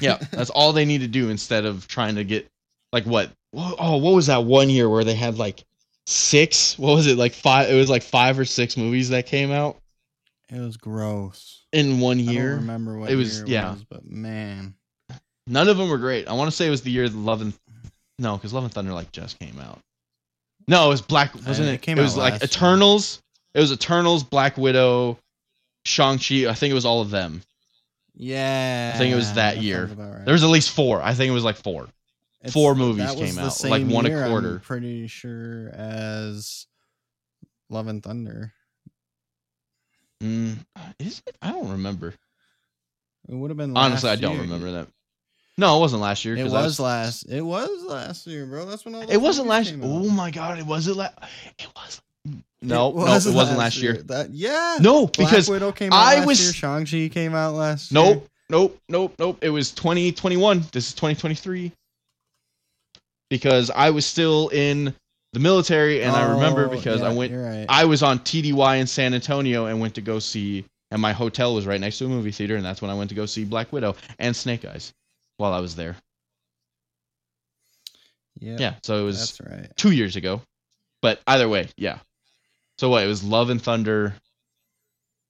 [0.00, 2.48] Yeah, that's all they need to do instead of trying to get
[2.92, 3.30] like what?
[3.54, 5.64] Oh, what was that one year where they had like
[6.06, 6.78] six?
[6.78, 7.68] What was it like five?
[7.70, 9.76] It was like five or six movies that came out
[10.48, 11.64] it was gross.
[11.72, 12.54] in one I don't year.
[12.54, 13.72] remember what It was- year it yeah.
[13.72, 14.74] was, but man.
[15.48, 16.26] None of them were great.
[16.28, 17.52] I want to say it was the year Love and
[18.18, 19.80] no, because Love and Thunder like just came out.
[20.68, 21.34] No, it was Black.
[21.34, 21.74] Wasn't Uh, it?
[21.74, 22.48] it came it was like last year.
[22.48, 23.22] Eternals.
[23.54, 25.18] It was Eternals, Black Widow,
[25.84, 26.46] Shang Chi.
[26.48, 27.42] I think it was all of them.
[28.14, 28.92] Yeah.
[28.94, 29.86] I think it was that sounds year.
[29.86, 30.24] right.
[30.24, 31.00] There was at least four.
[31.02, 31.84] I think it was like four.
[32.40, 34.58] It's- four movies came out, like one a year, I'm quarter.
[34.60, 36.66] pretty sure as
[37.70, 38.52] Love and Thunder.
[40.22, 40.58] Mm,
[40.98, 41.36] is it?
[41.42, 42.14] I don't remember.
[43.28, 43.76] It would have been.
[43.76, 44.42] Honestly, I don't year.
[44.42, 44.88] remember that.
[45.58, 46.36] No, it wasn't last year.
[46.36, 47.22] It was, I last.
[47.24, 48.66] It was last year, bro.
[48.66, 49.02] That's when all.
[49.10, 49.74] It wasn't last.
[49.82, 50.58] Oh my god!
[50.58, 51.14] It wasn't last.
[51.58, 52.02] It was.
[52.60, 53.94] No, no, was it wasn't last year.
[53.94, 54.78] That yeah.
[54.80, 56.52] No, Black because Widow came out I last was- year.
[56.52, 58.02] Shang Chi came out last year.
[58.02, 59.38] Nope, nope, nope, nope.
[59.40, 60.64] It was 2021.
[60.72, 61.72] This is 2023.
[63.30, 64.94] Because I was still in
[65.32, 67.32] the military, and I remember Oh, because yeah, I went.
[67.32, 67.66] Right.
[67.68, 71.54] I was on TDY in San Antonio and went to go see and my hotel
[71.54, 73.44] was right next to a movie theater, and that's when I went to go see
[73.44, 74.92] Black Widow and Snake Eyes
[75.36, 75.96] while I was there.
[78.38, 79.70] Yeah, Yeah, so it was right.
[79.76, 80.42] two years ago.
[81.02, 81.98] But either way, yeah.
[82.78, 83.04] So what?
[83.04, 84.14] It was Love and Thunder,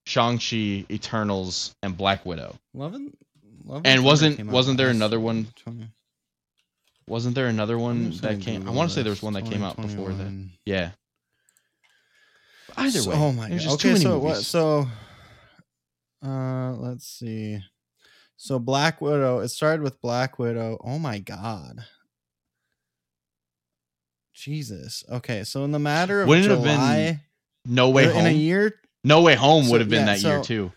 [0.07, 2.59] Shang Chi, Eternals, and Black Widow.
[2.75, 3.17] Love and
[3.65, 5.89] Love And Thunder wasn't- wasn't there another one 20
[7.09, 8.67] Wasn't there another one I'm just gonna that came?
[8.67, 10.25] I want to say there was one that came out before that.
[10.25, 10.53] 2021.
[10.65, 10.91] Yeah.
[12.77, 13.67] Either So- way, oh my god.
[13.75, 14.43] Okay, so what?
[14.43, 14.89] So,
[16.25, 17.61] uh, let's see.
[18.37, 19.39] So Black Widow.
[19.41, 20.79] It started with Black Widow.
[20.85, 21.85] Oh my god.
[24.35, 25.03] Jesus.
[25.11, 27.21] Okay, so in the matter of Wouldn't it have been July,
[27.65, 28.27] No Way in Home.
[28.27, 28.75] a year.
[29.03, 30.73] no Way Home so- would have been yeah, that year too.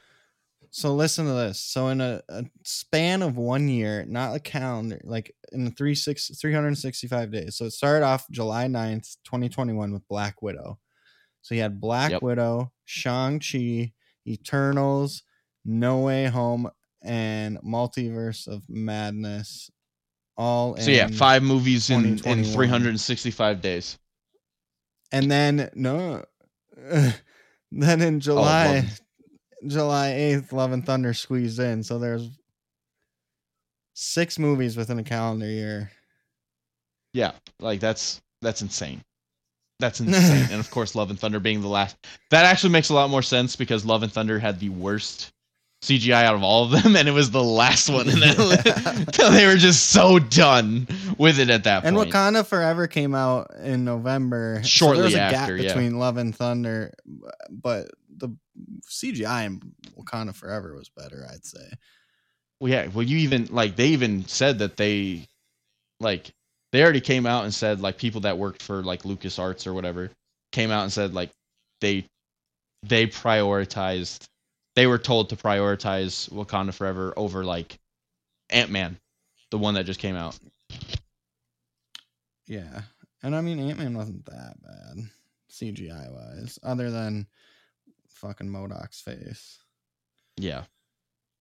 [0.71, 1.59] So listen to this.
[1.59, 6.29] So in a, a span of one year, not a calendar, like in three six,
[6.39, 7.57] 365 days.
[7.57, 10.77] So it started off July 9th, 2021 with Black Widow.
[11.41, 12.21] So you had Black Yep.
[12.21, 13.93] Widow, Shang-Chi,
[14.27, 15.23] Eternals,
[15.65, 16.69] No Way Home,
[17.01, 19.69] and Multiverse of Madness.
[20.37, 23.97] All So yeah, five movies in, in 365 days.
[25.11, 26.23] And then no
[27.71, 29.01] then in Oh, July Love-
[29.67, 31.83] July 8th, Love and Thunder squeezed in.
[31.83, 32.29] So there's
[33.93, 35.91] six movies within a calendar year.
[37.13, 39.01] Yeah, like that's that's insane.
[39.79, 40.47] That's insane.
[40.51, 41.97] and of course, Love and Thunder being the last.
[42.31, 45.31] That actually makes a lot more sense because Love and Thunder had the worst
[45.81, 48.09] CGI out of all of them, and it was the last one.
[48.09, 48.35] And then
[49.33, 52.11] they were just so done with it at that And point.
[52.11, 54.61] Wakanda Forever came out in November.
[54.63, 55.73] Shortly so Shortly there's a after, gap yeah.
[55.73, 56.93] between Love and Thunder,
[57.49, 58.29] but the
[58.89, 59.61] CGI in
[59.97, 61.71] Wakanda Forever was better, I'd say.
[62.59, 62.87] Well, yeah.
[62.87, 65.27] Well, you even like they even said that they
[66.01, 66.31] like
[66.71, 69.73] they already came out and said like people that worked for like Lucas Arts or
[69.73, 70.11] whatever
[70.51, 71.31] came out and said like
[71.79, 72.05] they
[72.83, 74.25] they prioritized
[74.79, 77.77] they were told to prioritize Wakanda Forever over like
[78.49, 78.97] Ant Man,
[79.51, 80.39] the one that just came out.
[82.47, 82.83] Yeah.
[83.21, 85.09] And I mean, Ant Man wasn't that bad,
[85.51, 87.27] CGI wise, other than
[88.07, 89.57] fucking MODOK's face.
[90.37, 90.63] Yeah.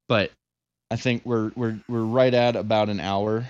[0.09, 0.33] But
[0.91, 3.47] I think we're we're we're right at about an hour.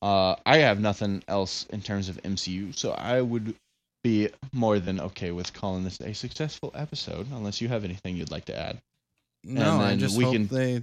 [0.00, 3.56] Uh I have nothing else in terms of MCU, so I would
[4.04, 8.30] be more than okay with calling this a successful episode unless you have anything you'd
[8.30, 8.80] like to add.
[9.44, 10.82] No, I just we hope can they.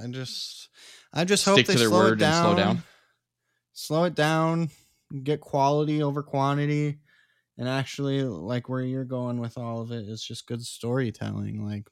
[0.00, 0.68] I just,
[1.12, 2.82] I just hope they slow it down, slow down.
[3.72, 4.70] slow it down,
[5.22, 6.98] get quality over quantity,
[7.56, 11.66] and actually, like where you're going with all of it is just good storytelling.
[11.66, 11.86] Like,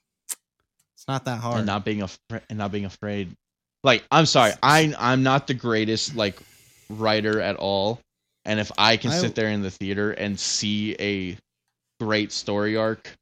[0.94, 1.58] it's not that hard.
[1.58, 3.34] and not being afraid and not being afraid.
[3.84, 6.38] Like I'm sorry, I I'm not the greatest like
[6.88, 8.00] writer at all,
[8.44, 11.38] and if I can I- sit there in the theater and see a
[12.00, 13.16] great story arc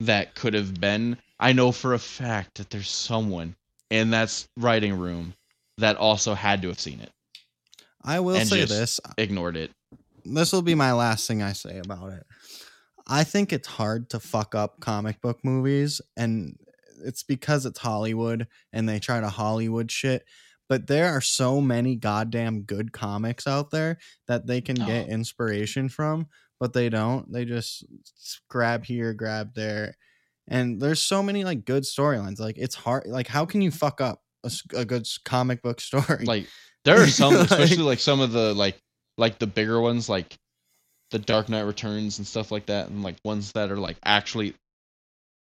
[0.00, 3.54] that could have been, I know for a fact that there's someone
[3.90, 5.34] in that writing room
[5.78, 7.10] that also had to have seen it,
[8.02, 9.70] I will say this: ignored it.
[10.24, 12.26] this will be my last thing I say about it.
[13.06, 16.56] I think it's hard to fuck up comic book movies, and
[17.04, 20.24] it's because it's Hollywood and they try to Hollywood shit.
[20.68, 25.10] But there are so many goddamn good comics out there that they can get Oh.
[25.10, 26.26] inspiration from,
[26.60, 27.32] but they don't.
[27.32, 27.84] They just
[28.48, 29.96] grab here, grab there.
[30.48, 32.40] And there's so many like good storylines.
[32.40, 33.06] Like it's hard.
[33.06, 34.20] Like how can you fuck up
[34.74, 36.24] a good comic book story?
[36.24, 36.46] Like
[36.84, 38.78] there are some, Like- especially like some of the like
[39.18, 40.36] like the bigger ones, like
[41.10, 44.54] the Dark Knight Returns and stuff like that, and like ones that are like actually.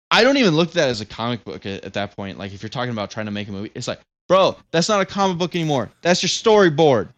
[0.09, 2.37] I don't even look at that as a comic book at, at that point.
[2.39, 5.01] Like if you're talking about trying to make a movie, it's like, bro, that's not
[5.01, 5.91] a comic book anymore.
[6.01, 7.09] That's your storyboard.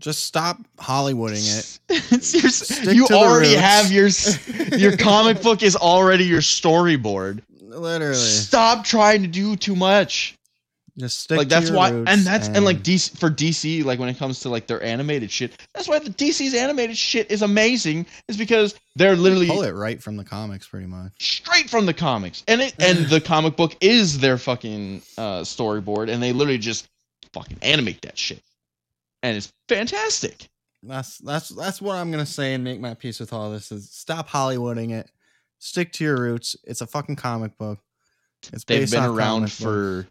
[0.00, 1.76] Just stop Hollywooding it.
[2.94, 4.08] You already have your
[4.78, 7.42] your comic book is already your storyboard.
[7.60, 8.14] Literally.
[8.14, 10.36] Stop trying to do too much.
[10.98, 14.18] Just stick like that's why and that's and, like DC for DC like when it
[14.18, 18.36] comes to like their animated shit that's why the DC's animated shit is amazing is
[18.36, 21.12] because they're literally pull it right from the comics pretty much.
[21.18, 26.10] straight from the comics and it and the comic book is their fucking uh storyboard
[26.10, 26.88] and they literally just
[27.32, 28.42] fucking animate that shit
[29.22, 30.48] and it's fantastic
[30.82, 33.90] That's that's that's what I'm gonna say and make my peace with all this is
[33.90, 35.10] stop Hollywooding it.
[35.58, 36.56] Stick to your roots.
[36.64, 37.78] It's a fucking comic book.
[38.52, 39.60] It's they've based been around comic books.
[39.60, 40.06] for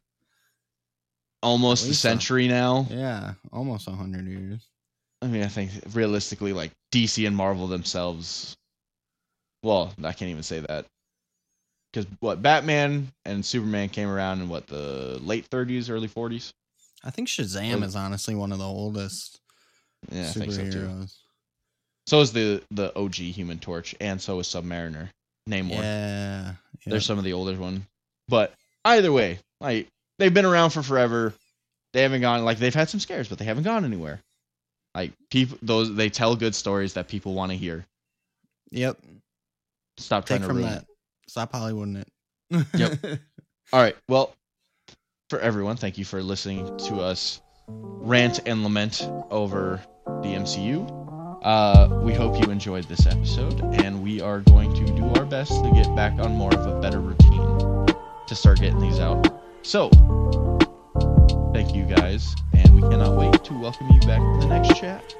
[1.42, 1.94] almost a so.
[1.94, 4.68] century now yeah, almost a hundred years.
[5.22, 8.56] I mean I think realistically like DC and Marvel themselves
[9.64, 10.86] well I can't even say that
[11.92, 16.54] because what Batman and Superman came around in what the late 30s, early 40s.
[17.04, 19.40] I think Shazam is honestly one of the oldest
[20.12, 20.70] Yeah, I think so too.
[20.70, 21.16] superheroes.
[22.08, 25.10] So is the the OG Human Torch, and so is Submariner.
[25.48, 25.84] Name one.
[25.84, 26.54] Yeah,
[26.86, 27.86] They're some of the older one.
[28.28, 28.54] But
[28.86, 29.88] either way, like
[30.18, 31.34] they've been around for forever.
[31.94, 34.22] They haven't gone like they've had some scares, but they haven't gone anywhere.
[34.96, 37.86] Like people, those they tell good stories that people want to hear.
[38.72, 38.98] Yep.
[39.98, 40.86] Stop trying Take to from ruin that.
[41.28, 42.68] Stop Hollywooding it.
[42.74, 43.20] Yep.
[43.74, 43.96] All right.
[44.08, 44.34] Well,
[45.30, 50.98] for everyone, thank you for listening to us rant and lament over the MCU.
[51.44, 55.52] Uh, we hope you enjoyed this episode, and we are going to do our best
[55.64, 57.96] to get back on more of a better routine
[58.28, 59.42] to start getting these out.
[59.62, 59.90] So,
[61.54, 65.16] thank you guys, and we cannot wait to welcome you back to the next chat.